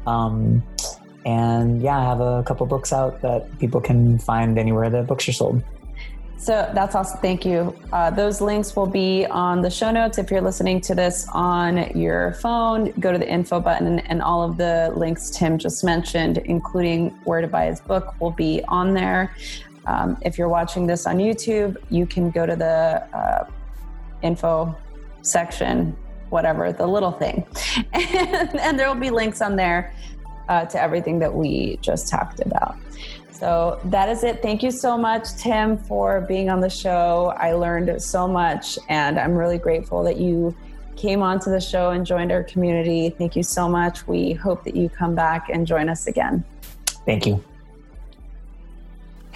Um, 0.07 0.63
and 1.25 1.81
yeah, 1.81 1.99
I 1.99 2.05
have 2.05 2.21
a 2.21 2.43
couple 2.43 2.67
books 2.67 2.93
out 2.93 3.23
that 3.23 3.59
people 3.59 3.81
can 3.81 4.19
find 4.19 4.59
anywhere 4.59 4.91
that 4.91 5.07
books 5.07 5.29
are 5.29 5.33
sold. 5.33 5.63
So 6.43 6.69
that's 6.75 6.97
awesome. 6.97 7.21
Thank 7.21 7.47
you. 7.47 7.73
Uh, 7.93 8.11
those 8.11 8.41
links 8.41 8.75
will 8.75 8.89
be 8.89 9.27
on 9.27 9.63
the 9.63 9.71
show 9.71 9.93
notes. 9.93 10.19
If 10.19 10.29
you're 10.29 10.41
listening 10.41 10.81
to 10.81 10.93
this 10.93 11.25
on 11.33 11.97
your 11.97 12.33
phone, 12.33 12.91
go 12.99 13.13
to 13.13 13.19
the 13.19 13.31
info 13.31 13.61
button, 13.61 14.01
and 14.01 14.21
all 14.21 14.43
of 14.43 14.57
the 14.57 14.93
links 14.97 15.31
Tim 15.31 15.57
just 15.57 15.85
mentioned, 15.85 16.39
including 16.39 17.11
where 17.23 17.41
to 17.43 17.47
buy 17.47 17.67
his 17.67 17.81
book, 17.81 18.21
will 18.21 18.33
be 18.33 18.61
on 18.67 18.93
there. 18.93 19.37
Um, 19.87 20.19
if 20.23 20.37
you're 20.37 20.49
watching 20.49 20.85
this 20.85 21.07
on 21.07 21.19
YouTube, 21.19 21.77
you 21.91 22.07
can 22.07 22.33
go 22.33 22.45
to 22.45 22.57
the 22.57 23.07
uh, 23.17 23.49
info 24.23 24.77
section, 25.21 25.97
whatever, 26.31 26.73
the 26.73 26.89
little 26.89 27.13
thing, 27.13 27.47
and, 27.93 28.59
and 28.59 28.77
there 28.77 28.89
will 28.89 29.01
be 29.01 29.11
links 29.11 29.41
on 29.43 29.55
there 29.55 29.95
uh, 30.49 30.65
to 30.65 30.83
everything 30.83 31.21
that 31.21 31.33
we 31.33 31.79
just 31.83 32.09
talked 32.09 32.41
about. 32.41 32.75
So 33.43 33.81
that 33.87 34.09
is 34.09 34.23
it. 34.23 34.41
Thank 34.41 34.63
you 34.63 34.71
so 34.71 34.97
much, 34.97 35.35
Tim, 35.35 35.77
for 35.77 36.21
being 36.21 36.49
on 36.49 36.61
the 36.61 36.71
show. 36.71 37.35
I 37.37 37.55
learned 37.55 38.01
so 38.01 38.29
much, 38.29 38.79
and 38.89 39.19
I'm 39.19 39.35
really 39.35 39.59
grateful 39.59 40.05
that 40.05 40.17
you 40.17 40.57
came 40.95 41.23
onto 41.23 41.51
the 41.51 41.61
show 41.61 41.91
and 41.91 42.07
joined 42.07 42.31
our 42.31 42.45
community. 42.45 43.11
Thank 43.11 43.35
you 43.35 43.43
so 43.43 43.69
much. 43.69 44.07
We 44.07 44.33
hope 44.33 44.63
that 44.63 44.77
you 44.77 44.89
come 44.89 45.17
back 45.17 45.49
and 45.49 45.67
join 45.67 45.89
us 45.89 46.07
again. 46.07 46.45
Thank 47.05 47.27
you. 47.27 47.43